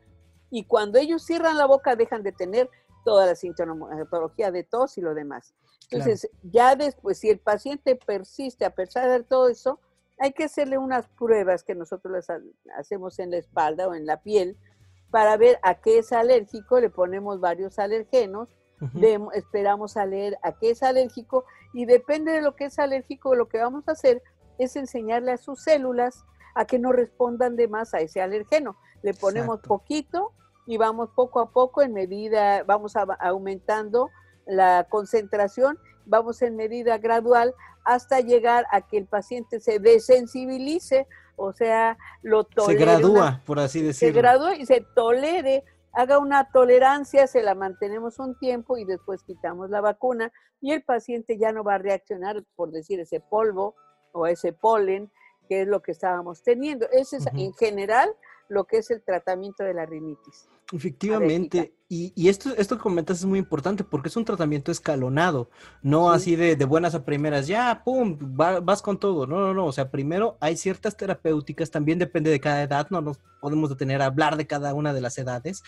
y 0.51 0.65
cuando 0.65 0.99
ellos 0.99 1.25
cierran 1.25 1.57
la 1.57 1.65
boca 1.65 1.95
dejan 1.95 2.23
de 2.23 2.31
tener 2.31 2.69
toda 3.03 3.25
la 3.25 3.35
sintomatología 3.35 4.51
de 4.51 4.63
tos 4.63 4.97
y 4.97 5.01
lo 5.01 5.13
demás. 5.13 5.53
Entonces, 5.89 6.29
ya 6.43 6.75
después, 6.75 7.19
si 7.19 7.29
el 7.29 7.39
paciente 7.39 7.95
persiste 7.95 8.65
a 8.65 8.71
pesar 8.71 9.09
de 9.09 9.23
todo 9.23 9.49
eso, 9.49 9.79
hay 10.17 10.31
que 10.31 10.45
hacerle 10.45 10.77
unas 10.77 11.07
pruebas 11.07 11.63
que 11.63 11.75
nosotros 11.75 12.13
las 12.13 12.27
hacemos 12.77 13.19
en 13.19 13.31
la 13.31 13.37
espalda 13.37 13.87
o 13.87 13.93
en 13.93 14.05
la 14.05 14.21
piel 14.21 14.57
para 15.11 15.37
ver 15.37 15.59
a 15.61 15.75
qué 15.75 15.99
es 15.99 16.11
alérgico, 16.11 16.79
le 16.79 16.89
ponemos 16.89 17.39
varios 17.39 17.79
alergenos 17.79 18.49
esperamos 19.33 19.97
a 19.97 20.05
leer 20.05 20.37
a 20.43 20.53
qué 20.53 20.71
es 20.71 20.83
alérgico 20.83 21.45
y 21.73 21.85
depende 21.85 22.31
de 22.31 22.41
lo 22.41 22.55
que 22.55 22.65
es 22.65 22.79
alérgico, 22.79 23.35
lo 23.35 23.47
que 23.47 23.59
vamos 23.59 23.87
a 23.87 23.93
hacer 23.93 24.21
es 24.57 24.75
enseñarle 24.75 25.31
a 25.31 25.37
sus 25.37 25.63
células 25.63 26.25
a 26.55 26.65
que 26.65 26.79
no 26.79 26.91
respondan 26.91 27.55
de 27.55 27.67
más 27.67 27.93
a 27.93 27.99
ese 27.99 28.21
alergeno. 28.21 28.77
Le 29.01 29.13
ponemos 29.13 29.59
poquito 29.59 30.31
y 30.65 30.77
vamos 30.77 31.09
poco 31.15 31.39
a 31.39 31.51
poco 31.51 31.81
en 31.81 31.93
medida, 31.93 32.63
vamos 32.63 32.93
aumentando 33.19 34.09
la 34.47 34.87
concentración, 34.89 35.77
vamos 36.05 36.41
en 36.41 36.55
medida 36.55 36.97
gradual 36.97 37.53
hasta 37.83 38.19
llegar 38.19 38.65
a 38.71 38.81
que 38.81 38.97
el 38.97 39.05
paciente 39.05 39.59
se 39.59 39.79
desensibilice, 39.79 41.07
o 41.35 41.53
sea, 41.53 41.97
lo 42.23 42.45
tolere. 42.45 42.79
Se 42.79 42.85
gradúa, 42.85 43.41
por 43.45 43.59
así 43.59 43.81
decirlo. 43.81 44.13
Se 44.13 44.19
gradúa 44.19 44.55
y 44.55 44.65
se 44.65 44.81
tolere, 44.95 45.63
haga 45.95 46.19
una 46.19 46.51
tolerancia, 46.51 47.25
se 47.27 47.41
la 47.41 47.55
mantenemos 47.55 48.19
un 48.19 48.37
tiempo 48.37 48.77
y 48.77 48.85
después 48.85 49.23
quitamos 49.23 49.69
la 49.69 49.81
vacuna 49.81 50.31
y 50.61 50.71
el 50.73 50.83
paciente 50.83 51.37
ya 51.37 51.51
no 51.51 51.63
va 51.63 51.75
a 51.75 51.79
reaccionar 51.79 52.43
por 52.55 52.71
decir 52.71 52.99
ese 52.99 53.21
polvo 53.21 53.75
o 54.11 54.27
ese 54.27 54.51
polen, 54.53 55.11
que 55.47 55.61
es 55.61 55.67
lo 55.67 55.81
que 55.81 55.91
estábamos 55.91 56.43
teniendo. 56.43 56.87
Ese 56.91 57.17
es 57.17 57.27
en 57.27 57.53
general 57.53 58.13
lo 58.49 58.65
que 58.65 58.77
es 58.77 58.91
el 58.91 59.01
tratamiento 59.03 59.63
de 59.63 59.73
la 59.73 59.85
rinitis. 59.85 60.49
Efectivamente, 60.73 61.75
y, 61.87 62.27
esto, 62.27 62.55
esto 62.57 62.77
que 62.77 62.81
comentas 62.81 63.19
es 63.19 63.25
muy 63.25 63.37
importante 63.37 63.83
porque 63.83 64.09
es 64.09 64.17
un 64.17 64.25
tratamiento 64.25 64.71
escalonado, 64.71 65.49
no 65.83 66.11
así 66.11 66.35
de, 66.35 66.55
buenas 66.65 66.95
a 66.95 67.05
primeras, 67.05 67.45
ya, 67.45 67.83
pum, 67.85 68.17
vas 68.19 68.81
con 68.81 68.99
todo, 68.99 69.27
no, 69.27 69.39
no, 69.39 69.53
no, 69.53 69.65
o 69.67 69.71
sea, 69.71 69.91
primero 69.91 70.37
hay 70.41 70.57
ciertas 70.57 70.97
terapéuticas, 70.97 71.69
también 71.69 71.99
depende 71.99 72.31
de 72.31 72.39
cada 72.39 72.63
edad, 72.63 72.87
no 72.89 73.01
nos 73.01 73.19
podemos 73.39 73.69
detener 73.69 74.01
a 74.01 74.05
hablar 74.05 74.37
de 74.37 74.47
cada 74.47 74.73
una 74.73 74.93
de 74.93 75.01
las 75.01 75.17
edades, 75.19 75.61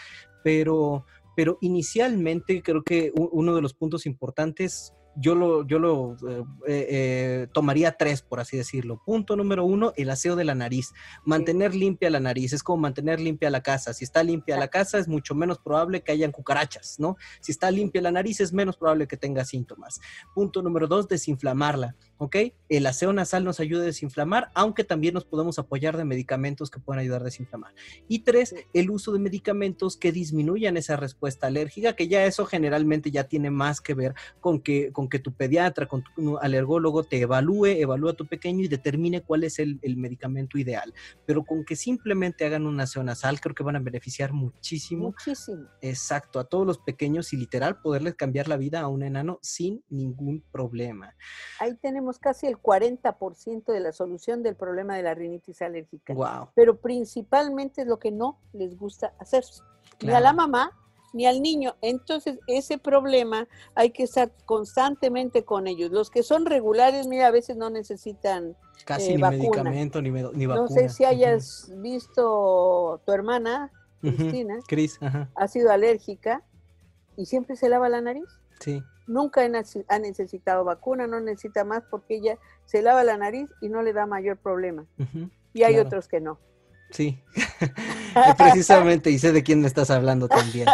pero, 0.43 1.05
pero 1.35 1.59
inicialmente 1.61 2.63
creo 2.63 2.81
que 2.83 3.11
uno 3.15 3.53
de 3.53 3.61
los 3.61 3.75
puntos 3.75 4.07
importantes 4.07 4.93
yo 5.19 5.35
lo, 5.35 5.65
yo 5.65 5.79
lo 5.79 6.13
eh, 6.27 6.43
eh, 6.67 6.87
eh, 6.89 7.47
tomaría 7.51 7.93
tres, 7.93 8.21
por 8.21 8.39
así 8.39 8.57
decirlo. 8.57 9.01
Punto 9.03 9.35
número 9.35 9.65
uno, 9.65 9.93
el 9.97 10.09
aseo 10.09 10.35
de 10.35 10.43
la 10.43 10.55
nariz. 10.55 10.93
Mantener 11.25 11.73
limpia 11.73 12.09
la 12.09 12.19
nariz 12.19 12.53
es 12.53 12.63
como 12.63 12.81
mantener 12.81 13.19
limpia 13.19 13.49
la 13.49 13.61
casa. 13.61 13.93
Si 13.93 14.03
está 14.03 14.23
limpia 14.23 14.57
la 14.57 14.67
casa, 14.67 14.99
es 14.99 15.07
mucho 15.07 15.33
menos 15.33 15.57
probable 15.59 16.01
que 16.01 16.11
hayan 16.11 16.31
cucarachas, 16.31 16.99
¿no? 16.99 17.17
Si 17.41 17.51
está 17.51 17.71
limpia 17.71 18.01
la 18.01 18.11
nariz, 18.11 18.39
es 18.39 18.53
menos 18.53 18.77
probable 18.77 19.07
que 19.07 19.17
tenga 19.17 19.43
síntomas. 19.43 19.99
Punto 20.35 20.61
número 20.61 20.87
dos, 20.87 21.07
desinflamarla, 21.07 21.95
¿ok? 22.17 22.35
El 22.69 22.85
aseo 22.85 23.11
nasal 23.11 23.43
nos 23.43 23.59
ayuda 23.59 23.81
a 23.81 23.85
desinflamar, 23.85 24.51
aunque 24.53 24.83
también 24.83 25.15
nos 25.15 25.25
podemos 25.25 25.57
apoyar 25.57 25.97
de 25.97 26.05
medicamentos 26.05 26.69
que 26.69 26.79
pueden 26.79 27.01
ayudar 27.01 27.21
a 27.21 27.25
desinflamar. 27.25 27.73
Y 28.07 28.19
tres, 28.19 28.53
el 28.73 28.91
uso 28.91 29.11
de 29.13 29.19
medicamentos 29.19 29.97
que 29.97 30.11
disminuyan 30.11 30.77
esa 30.77 30.95
respuesta 30.95 31.47
alérgica, 31.47 31.93
que 31.93 32.07
ya 32.07 32.25
eso 32.25 32.45
generalmente 32.45 33.09
ya 33.09 33.23
tiene 33.23 33.49
más 33.49 33.81
que 33.81 33.95
ver 33.95 34.13
con 34.39 34.59
que 34.61 34.91
con 34.91 35.06
que 35.09 35.19
tu 35.19 35.33
pediatra, 35.33 35.87
con 35.87 36.03
tu 36.15 36.37
alergólogo 36.37 37.03
te 37.03 37.21
evalúe, 37.21 37.67
evalúa 37.67 38.11
a 38.11 38.15
tu 38.15 38.25
pequeño 38.25 38.63
y 38.63 38.67
determine 38.67 39.21
cuál 39.21 39.43
es 39.43 39.59
el, 39.59 39.79
medicamento 39.97 40.57
ideal. 40.57 40.93
Pero 41.25 41.43
con 41.43 41.63
que 41.63 41.75
simplemente 41.75 42.45
hagan 42.45 42.65
una 42.65 42.85
nasal, 43.03 43.39
creo 43.39 43.55
que 43.55 43.63
van 43.63 43.75
a 43.75 43.79
beneficiar 43.79 44.33
muchísimo. 44.33 45.07
Muchísimo. 45.07 45.67
Exacto, 45.81 46.39
a 46.39 46.43
todos 46.43 46.65
los 46.65 46.79
pequeños 46.79 47.33
y 47.33 47.37
literal 47.37 47.81
poderles 47.81 48.15
cambiar 48.15 48.47
la 48.47 48.57
vida 48.57 48.81
a 48.81 48.87
un 48.87 49.03
enano 49.03 49.39
sin 49.41 49.83
ningún 49.89 50.43
problema. 50.51 51.15
Ahí 51.59 51.75
tenemos 51.75 52.19
casi 52.19 52.47
el 52.47 52.57
40% 52.57 53.71
de 53.71 53.79
la 53.79 53.91
solución 53.91 54.43
del 54.43 54.55
problema 54.55 54.95
de 54.95 55.03
la 55.03 55.13
rinitis 55.13 55.61
alérgica. 55.61 56.13
Wow. 56.13 56.49
Pero 56.55 56.79
principalmente 56.79 57.81
es 57.81 57.87
lo 57.87 57.99
que 57.99 58.11
no 58.11 58.39
les 58.53 58.77
gusta 58.77 59.13
hacer. 59.19 59.43
Y 59.99 60.09
a 60.09 60.19
la 60.19 60.33
mamá 60.33 60.71
ni 61.13 61.25
al 61.25 61.41
niño. 61.41 61.75
Entonces, 61.81 62.39
ese 62.47 62.77
problema 62.77 63.47
hay 63.75 63.91
que 63.91 64.03
estar 64.03 64.31
constantemente 64.45 65.43
con 65.43 65.67
ellos. 65.67 65.91
Los 65.91 66.09
que 66.09 66.23
son 66.23 66.45
regulares, 66.45 67.07
mira, 67.07 67.27
a 67.27 67.31
veces 67.31 67.57
no 67.57 67.69
necesitan 67.69 68.55
casi 68.85 69.11
eh, 69.11 69.15
ni 69.15 69.21
medicamento 69.21 70.01
ni, 70.01 70.11
vacuna. 70.11 70.55
No 70.55 70.67
sé 70.67 70.89
si 70.89 71.05
hayas 71.05 71.71
visto 71.77 73.01
tu 73.05 73.11
hermana, 73.11 73.71
Cristina, 74.01 74.59
Cris, 74.67 74.99
ha 75.35 75.47
sido 75.47 75.71
alérgica 75.71 76.43
y 77.15 77.25
siempre 77.25 77.55
se 77.55 77.69
lava 77.69 77.89
la 77.89 78.01
nariz. 78.01 78.27
Sí. 78.59 78.81
Nunca 79.07 79.41
ha 79.87 79.99
necesitado 79.99 80.63
vacuna, 80.63 81.07
no 81.07 81.19
necesita 81.19 81.63
más 81.63 81.83
porque 81.89 82.15
ella 82.15 82.37
se 82.65 82.81
lava 82.81 83.03
la 83.03 83.17
nariz 83.17 83.49
y 83.61 83.69
no 83.69 83.81
le 83.81 83.93
da 83.93 84.05
mayor 84.05 84.37
problema. 84.37 84.85
y 85.53 85.63
hay 85.63 85.79
otros 85.79 86.07
que 86.07 86.19
no. 86.19 86.39
Sí, 86.89 87.19
precisamente, 88.37 89.11
y 89.11 89.19
sé 89.19 89.31
de 89.31 89.43
quién 89.43 89.61
me 89.61 89.67
estás 89.67 89.89
hablando 89.89 90.27
también. 90.27 90.67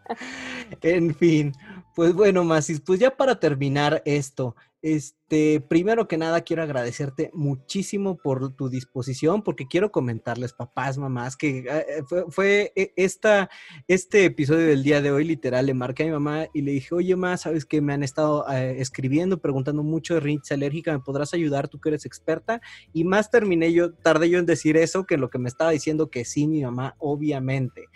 en 0.82 1.14
fin, 1.14 1.54
pues 1.94 2.12
bueno, 2.12 2.44
Masis, 2.44 2.80
pues 2.80 3.00
ya 3.00 3.16
para 3.16 3.40
terminar 3.40 4.02
esto, 4.04 4.54
este, 4.82 5.60
primero 5.60 6.08
que 6.08 6.16
nada 6.16 6.40
quiero 6.40 6.62
agradecerte 6.62 7.30
muchísimo 7.34 8.16
por 8.16 8.54
tu 8.54 8.68
disposición, 8.68 9.42
porque 9.42 9.66
quiero 9.68 9.92
comentarles, 9.92 10.52
papás, 10.52 10.96
mamás, 10.96 11.36
que 11.36 11.58
eh, 11.58 11.64
eh, 11.68 12.02
fue, 12.28 12.72
e, 12.74 12.92
esta, 12.96 13.50
este 13.88 14.24
episodio 14.24 14.66
del 14.66 14.82
día 14.82 15.02
de 15.02 15.10
hoy, 15.10 15.24
literal, 15.24 15.66
le 15.66 15.74
marqué 15.74 16.04
a 16.04 16.06
mi 16.06 16.12
mamá 16.12 16.46
y 16.54 16.62
le 16.62 16.72
dije, 16.72 16.94
oye, 16.94 17.14
mamá, 17.14 17.36
sabes 17.36 17.64
que 17.66 17.80
me 17.80 17.92
han 17.92 18.02
estado 18.02 18.48
eh, 18.50 18.80
escribiendo, 18.80 19.40
preguntando 19.40 19.82
mucho 19.82 20.14
de 20.14 20.20
rinitis 20.20 20.52
alérgica, 20.52 20.92
¿me 20.92 21.00
podrás 21.00 21.34
ayudar? 21.34 21.68
Tú 21.68 21.78
que 21.78 21.90
eres 21.90 22.06
experta. 22.06 22.60
Y 22.92 23.04
más 23.04 23.30
terminé 23.30 23.72
yo, 23.72 23.92
tardé 23.92 24.30
yo 24.30 24.38
en 24.38 24.46
decir 24.46 24.76
eso 24.76 25.04
que 25.04 25.18
lo 25.18 25.28
que 25.30 25.38
me 25.38 25.48
estaba 25.48 25.70
diciendo 25.70 26.10
que 26.10 26.24
sí, 26.24 26.46
mi 26.46 26.62
mamá, 26.62 26.96
obviamente. 26.98 27.88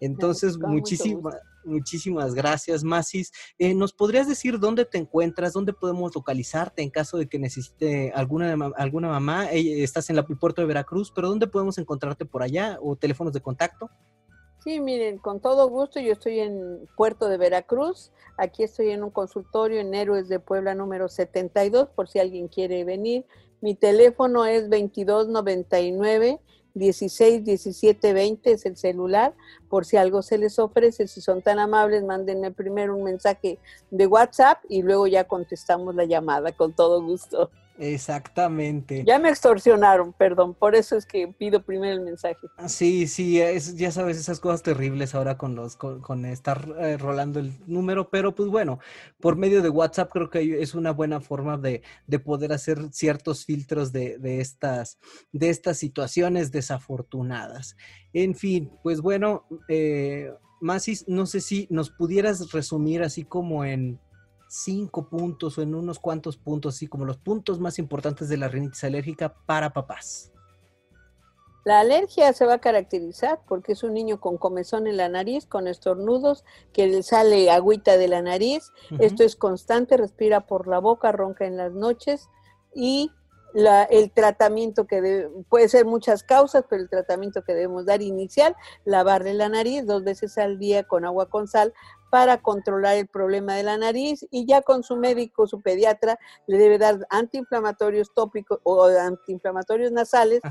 Entonces, 0.00 0.58
muchísimas 0.58 1.36
Muchísimas 1.64 2.34
gracias, 2.34 2.82
Masis. 2.84 3.32
Eh, 3.58 3.74
¿Nos 3.74 3.92
podrías 3.92 4.28
decir 4.28 4.58
dónde 4.58 4.84
te 4.84 4.98
encuentras, 4.98 5.52
dónde 5.52 5.72
podemos 5.72 6.14
localizarte 6.14 6.82
en 6.82 6.90
caso 6.90 7.18
de 7.18 7.28
que 7.28 7.38
necesite 7.38 8.12
alguna, 8.14 8.56
alguna 8.76 9.08
mamá? 9.08 9.50
estás 9.52 10.10
en 10.10 10.16
la, 10.16 10.26
el 10.28 10.38
puerto 10.38 10.60
de 10.62 10.66
Veracruz, 10.66 11.12
pero 11.14 11.28
¿dónde 11.28 11.46
podemos 11.46 11.78
encontrarte 11.78 12.24
por 12.24 12.42
allá 12.42 12.78
o 12.82 12.96
teléfonos 12.96 13.32
de 13.32 13.40
contacto? 13.40 13.90
Sí, 14.62 14.78
miren, 14.78 15.18
con 15.18 15.40
todo 15.40 15.68
gusto, 15.68 15.98
yo 15.98 16.12
estoy 16.12 16.38
en 16.38 16.88
Puerto 16.96 17.28
de 17.28 17.36
Veracruz, 17.36 18.12
aquí 18.36 18.62
estoy 18.62 18.90
en 18.90 19.02
un 19.02 19.10
consultorio 19.10 19.80
en 19.80 19.92
Héroes 19.92 20.28
de 20.28 20.38
Puebla 20.38 20.76
número 20.76 21.08
72, 21.08 21.88
por 21.88 22.08
si 22.08 22.20
alguien 22.20 22.46
quiere 22.46 22.84
venir. 22.84 23.26
Mi 23.60 23.74
teléfono 23.74 24.44
es 24.44 24.70
2299 24.70 26.40
16 26.74 27.44
17 27.44 28.12
20 28.12 28.52
es 28.52 28.66
el 28.66 28.76
celular, 28.76 29.34
por 29.68 29.84
si 29.84 29.96
algo 29.96 30.22
se 30.22 30.38
les 30.38 30.58
ofrece, 30.58 31.06
si 31.06 31.20
son 31.20 31.42
tan 31.42 31.58
amables, 31.58 32.04
mándenme 32.04 32.50
primero 32.50 32.96
un 32.96 33.04
mensaje 33.04 33.58
de 33.90 34.06
WhatsApp 34.06 34.58
y 34.68 34.82
luego 34.82 35.06
ya 35.06 35.24
contestamos 35.24 35.94
la 35.94 36.04
llamada 36.04 36.52
con 36.52 36.72
todo 36.72 37.02
gusto. 37.02 37.50
Exactamente. 37.82 39.02
Ya 39.04 39.18
me 39.18 39.28
extorsionaron, 39.28 40.12
perdón, 40.12 40.54
por 40.54 40.76
eso 40.76 40.96
es 40.96 41.04
que 41.04 41.26
pido 41.26 41.64
primero 41.64 41.94
el 41.94 42.02
mensaje. 42.02 42.46
Sí, 42.68 43.08
sí, 43.08 43.40
es, 43.40 43.76
ya 43.76 43.90
sabes 43.90 44.18
esas 44.18 44.38
cosas 44.38 44.62
terribles 44.62 45.16
ahora 45.16 45.36
con 45.36 45.56
los 45.56 45.74
con, 45.74 46.24
estar 46.24 46.76
eh, 46.78 46.96
rolando 46.96 47.40
el 47.40 47.52
número, 47.66 48.08
pero 48.08 48.36
pues 48.36 48.48
bueno, 48.50 48.78
por 49.20 49.34
medio 49.34 49.62
de 49.62 49.68
WhatsApp 49.68 50.12
creo 50.12 50.30
que 50.30 50.62
es 50.62 50.76
una 50.76 50.92
buena 50.92 51.20
forma 51.20 51.58
de, 51.58 51.82
poder 52.24 52.52
hacer 52.52 52.78
ciertos 52.92 53.44
filtros 53.44 53.90
de, 53.90 54.16
estas 54.38 55.00
de 55.32 55.50
estas 55.50 55.76
situaciones 55.76 56.52
desafortunadas. 56.52 57.76
En 58.12 58.36
fin, 58.36 58.70
pues 58.84 59.00
bueno, 59.00 59.44
eh, 59.66 60.32
Masis, 60.60 61.08
no 61.08 61.26
sé 61.26 61.40
si 61.40 61.66
nos 61.68 61.90
pudieras 61.90 62.52
resumir 62.52 63.02
así 63.02 63.24
como 63.24 63.64
en 63.64 63.98
cinco 64.52 65.08
puntos 65.08 65.56
o 65.56 65.62
en 65.62 65.74
unos 65.74 65.98
cuantos 65.98 66.36
puntos, 66.36 66.74
así 66.74 66.86
como 66.86 67.06
los 67.06 67.16
puntos 67.16 67.58
más 67.58 67.78
importantes 67.78 68.28
de 68.28 68.36
la 68.36 68.48
rinitis 68.48 68.84
alérgica 68.84 69.34
para 69.46 69.72
papás. 69.72 70.30
La 71.64 71.80
alergia 71.80 72.32
se 72.32 72.44
va 72.44 72.54
a 72.54 72.60
caracterizar 72.60 73.40
porque 73.48 73.72
es 73.72 73.82
un 73.82 73.94
niño 73.94 74.20
con 74.20 74.36
comezón 74.36 74.86
en 74.86 74.98
la 74.98 75.08
nariz, 75.08 75.46
con 75.46 75.68
estornudos, 75.68 76.44
que 76.72 76.86
le 76.86 77.02
sale 77.02 77.50
agüita 77.50 77.96
de 77.96 78.08
la 78.08 78.20
nariz. 78.20 78.72
Esto 78.98 79.22
es 79.22 79.36
constante, 79.36 79.96
respira 79.96 80.46
por 80.46 80.66
la 80.66 80.80
boca, 80.80 81.12
ronca 81.12 81.46
en 81.46 81.56
las 81.56 81.72
noches 81.72 82.28
y 82.74 83.10
el 83.54 84.10
tratamiento 84.12 84.86
que 84.86 85.30
puede 85.48 85.68
ser 85.68 85.86
muchas 85.86 86.22
causas, 86.24 86.64
pero 86.68 86.82
el 86.82 86.88
tratamiento 86.88 87.42
que 87.42 87.54
debemos 87.54 87.86
dar 87.86 88.02
inicial, 88.02 88.56
lavarle 88.84 89.34
la 89.34 89.48
nariz 89.48 89.86
dos 89.86 90.04
veces 90.04 90.38
al 90.38 90.58
día 90.58 90.84
con 90.84 91.04
agua 91.04 91.28
con 91.30 91.48
sal 91.48 91.72
para 92.12 92.42
controlar 92.42 92.96
el 92.96 93.08
problema 93.08 93.54
de 93.54 93.62
la 93.62 93.78
nariz 93.78 94.26
y 94.30 94.44
ya 94.44 94.60
con 94.60 94.82
su 94.82 94.96
médico, 94.96 95.46
su 95.46 95.62
pediatra, 95.62 96.18
le 96.46 96.58
debe 96.58 96.76
dar 96.76 96.98
antiinflamatorios 97.08 98.12
tópicos 98.12 98.58
o 98.64 98.84
antiinflamatorios 98.84 99.92
nasales 99.92 100.42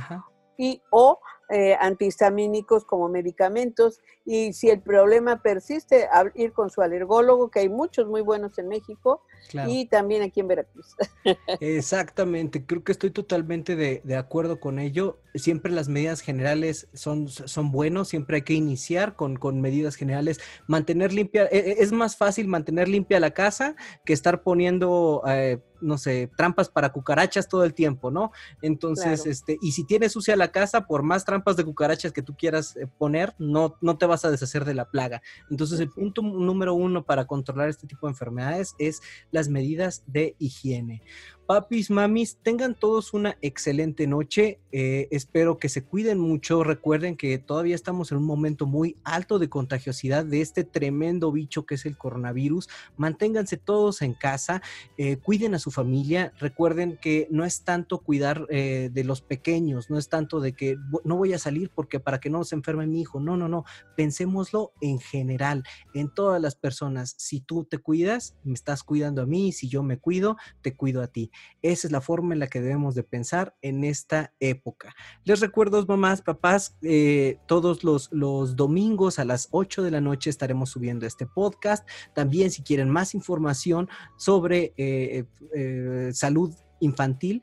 y 0.57 0.81
o 0.89 1.19
eh, 1.51 1.75
antihistamínicos 1.79 2.85
como 2.85 3.09
medicamentos 3.09 3.99
y 4.25 4.53
si 4.53 4.69
el 4.69 4.79
problema 4.81 5.41
persiste, 5.41 6.07
ir 6.35 6.53
con 6.53 6.69
su 6.69 6.81
alergólogo, 6.81 7.51
que 7.51 7.59
hay 7.59 7.69
muchos 7.69 8.07
muy 8.07 8.21
buenos 8.21 8.57
en 8.57 8.69
México 8.69 9.21
y 9.67 9.85
también 9.87 10.21
aquí 10.21 10.39
en 10.39 10.47
Veracruz. 10.47 10.95
Exactamente, 11.59 12.65
creo 12.65 12.83
que 12.83 12.93
estoy 12.93 13.11
totalmente 13.11 13.75
de, 13.75 14.01
de, 14.03 14.15
acuerdo 14.15 14.59
con 14.59 14.79
ello. 14.79 15.19
Siempre 15.35 15.71
las 15.71 15.89
medidas 15.89 16.21
generales 16.21 16.87
son, 16.93 17.27
son 17.27 17.71
buenos, 17.71 18.07
siempre 18.07 18.37
hay 18.37 18.41
que 18.43 18.53
iniciar 18.53 19.15
con, 19.15 19.35
con 19.35 19.59
medidas 19.59 19.95
generales. 19.95 20.39
Mantener 20.67 21.11
limpia, 21.11 21.47
e, 21.51 21.57
e, 21.57 21.75
es 21.79 21.91
más 21.91 22.15
fácil 22.15 22.47
mantener 22.47 22.87
limpia 22.87 23.19
la 23.19 23.31
casa 23.31 23.75
que 24.05 24.13
estar 24.13 24.41
poniendo... 24.43 25.21
Eh, 25.27 25.59
no 25.81 25.97
sé, 25.97 26.29
trampas 26.37 26.69
para 26.69 26.91
cucarachas 26.91 27.47
todo 27.47 27.63
el 27.63 27.73
tiempo, 27.73 28.11
¿no? 28.11 28.31
Entonces, 28.61 29.25
este, 29.25 29.57
y 29.61 29.71
si 29.71 29.83
tienes 29.85 30.11
sucia 30.11 30.35
la 30.35 30.51
casa, 30.51 30.87
por 30.87 31.03
más 31.03 31.25
trampas 31.25 31.57
de 31.57 31.65
cucarachas 31.65 32.11
que 32.11 32.21
tú 32.21 32.35
quieras 32.35 32.75
eh, 32.77 32.87
poner, 32.97 33.33
no, 33.37 33.75
no 33.81 33.97
te 33.97 34.05
vas 34.05 34.25
a 34.25 34.31
deshacer 34.31 34.65
de 34.65 34.73
la 34.73 34.89
plaga. 34.89 35.21
Entonces, 35.49 35.79
el 35.79 35.89
punto 35.89 36.21
número 36.21 36.73
uno 36.73 37.03
para 37.03 37.25
controlar 37.25 37.69
este 37.69 37.87
tipo 37.87 38.07
de 38.07 38.11
enfermedades 38.11 38.75
es 38.79 39.01
las 39.31 39.49
medidas 39.49 40.03
de 40.07 40.35
higiene. 40.39 41.01
Papis, 41.47 41.89
mamis, 41.89 42.37
tengan 42.41 42.75
todos 42.75 43.13
una 43.13 43.37
excelente 43.41 44.07
noche. 44.07 44.59
Eh, 44.71 45.09
espero 45.11 45.57
que 45.59 45.67
se 45.67 45.83
cuiden 45.83 46.17
mucho. 46.17 46.63
Recuerden 46.63 47.17
que 47.17 47.37
todavía 47.39 47.75
estamos 47.75 48.11
en 48.11 48.19
un 48.19 48.23
momento 48.23 48.65
muy 48.65 48.95
alto 49.03 49.37
de 49.37 49.49
contagiosidad 49.49 50.23
de 50.23 50.39
este 50.39 50.63
tremendo 50.63 51.31
bicho 51.31 51.65
que 51.65 51.75
es 51.75 51.85
el 51.85 51.97
coronavirus. 51.97 52.69
Manténganse 52.95 53.57
todos 53.57 54.01
en 54.01 54.13
casa, 54.13 54.61
eh, 54.97 55.17
cuiden 55.17 55.53
a 55.53 55.59
su 55.59 55.71
familia. 55.71 56.31
Recuerden 56.39 56.97
que 57.01 57.27
no 57.31 57.43
es 57.43 57.63
tanto 57.63 57.97
cuidar 57.97 58.45
eh, 58.49 58.89
de 58.93 59.03
los 59.03 59.21
pequeños, 59.21 59.89
no 59.89 59.97
es 59.97 60.07
tanto 60.07 60.39
de 60.39 60.53
que 60.53 60.77
no 61.03 61.17
voy 61.17 61.33
a 61.33 61.39
salir 61.39 61.69
porque 61.73 61.99
para 61.99 62.19
que 62.19 62.29
no 62.29 62.45
se 62.45 62.55
enferme 62.55 62.87
mi 62.87 63.01
hijo. 63.01 63.19
No, 63.19 63.35
no, 63.35 63.49
no. 63.49 63.65
Pensémoslo 63.97 64.71
en 64.79 64.99
general, 64.99 65.63
en 65.93 66.13
todas 66.13 66.41
las 66.41 66.55
personas. 66.55 67.15
Si 67.17 67.41
tú 67.41 67.65
te 67.65 67.79
cuidas, 67.79 68.35
me 68.43 68.53
estás 68.53 68.83
cuidando 68.83 69.21
a 69.21 69.25
mí. 69.25 69.51
Si 69.51 69.67
yo 69.67 69.83
me 69.83 69.97
cuido, 69.97 70.37
te 70.61 70.75
cuido 70.75 71.01
a 71.01 71.07
ti. 71.07 71.30
Esa 71.61 71.87
es 71.87 71.91
la 71.91 72.01
forma 72.01 72.33
en 72.33 72.39
la 72.39 72.47
que 72.47 72.61
debemos 72.61 72.95
de 72.95 73.03
pensar 73.03 73.55
en 73.61 73.83
esta 73.83 74.33
época. 74.39 74.93
Les 75.23 75.39
recuerdo, 75.39 75.85
mamás, 75.85 76.21
papás, 76.21 76.77
eh, 76.81 77.37
todos 77.47 77.83
los, 77.83 78.09
los 78.11 78.55
domingos 78.55 79.19
a 79.19 79.25
las 79.25 79.47
8 79.51 79.83
de 79.83 79.91
la 79.91 80.01
noche 80.01 80.29
estaremos 80.29 80.69
subiendo 80.69 81.05
este 81.05 81.25
podcast. 81.25 81.87
También 82.13 82.51
si 82.51 82.63
quieren 82.63 82.89
más 82.89 83.13
información 83.15 83.89
sobre 84.17 84.73
eh, 84.77 85.25
eh, 85.55 86.11
salud 86.13 86.53
infantil, 86.81 87.41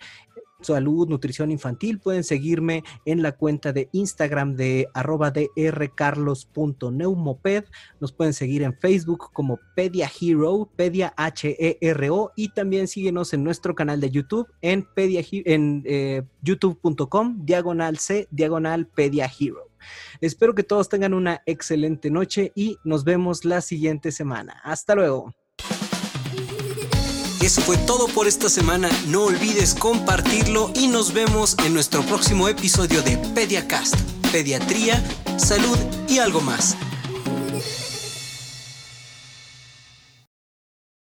salud, 0.60 1.08
nutrición 1.08 1.50
infantil, 1.50 1.98
pueden 1.98 2.22
seguirme 2.24 2.84
en 3.04 3.22
la 3.22 3.32
cuenta 3.32 3.72
de 3.72 3.88
Instagram 3.92 4.56
de 4.56 4.88
arroba 4.94 5.30
drcarlos.neumoped. 5.30 7.64
Nos 8.00 8.12
pueden 8.12 8.34
seguir 8.34 8.62
en 8.62 8.74
Facebook 8.74 9.30
como 9.32 9.58
Pedia 9.74 10.10
Hero, 10.20 10.70
Pedia 10.76 11.14
H-E-R-O, 11.16 12.32
y 12.36 12.50
también 12.50 12.86
síguenos 12.88 13.32
en 13.32 13.44
nuestro 13.44 13.74
canal 13.74 14.00
de 14.00 14.10
YouTube 14.10 14.46
en, 14.60 14.86
Pedia, 14.94 15.24
en 15.30 15.82
eh, 15.86 16.22
youtube.com, 16.42 17.44
diagonal 17.44 17.98
C, 17.98 18.28
diagonal 18.30 18.86
Pedia 18.86 19.30
Hero. 19.38 19.68
Espero 20.20 20.54
que 20.54 20.64
todos 20.64 20.88
tengan 20.88 21.14
una 21.14 21.42
excelente 21.46 22.10
noche 22.10 22.52
y 22.54 22.76
nos 22.84 23.04
vemos 23.04 23.44
la 23.44 23.60
siguiente 23.60 24.12
semana. 24.12 24.60
Hasta 24.64 24.94
luego. 24.94 25.34
Eso 27.48 27.62
fue 27.62 27.78
todo 27.78 28.08
por 28.08 28.28
esta 28.28 28.50
semana. 28.50 28.90
No 29.06 29.24
olvides 29.24 29.72
compartirlo 29.72 30.70
y 30.74 30.86
nos 30.86 31.14
vemos 31.14 31.56
en 31.64 31.72
nuestro 31.72 32.02
próximo 32.02 32.46
episodio 32.46 33.00
de 33.00 33.16
Pediacast, 33.16 33.94
Pediatría, 34.30 35.02
Salud 35.38 35.78
y 36.10 36.18
algo 36.18 36.42
más. 36.42 36.76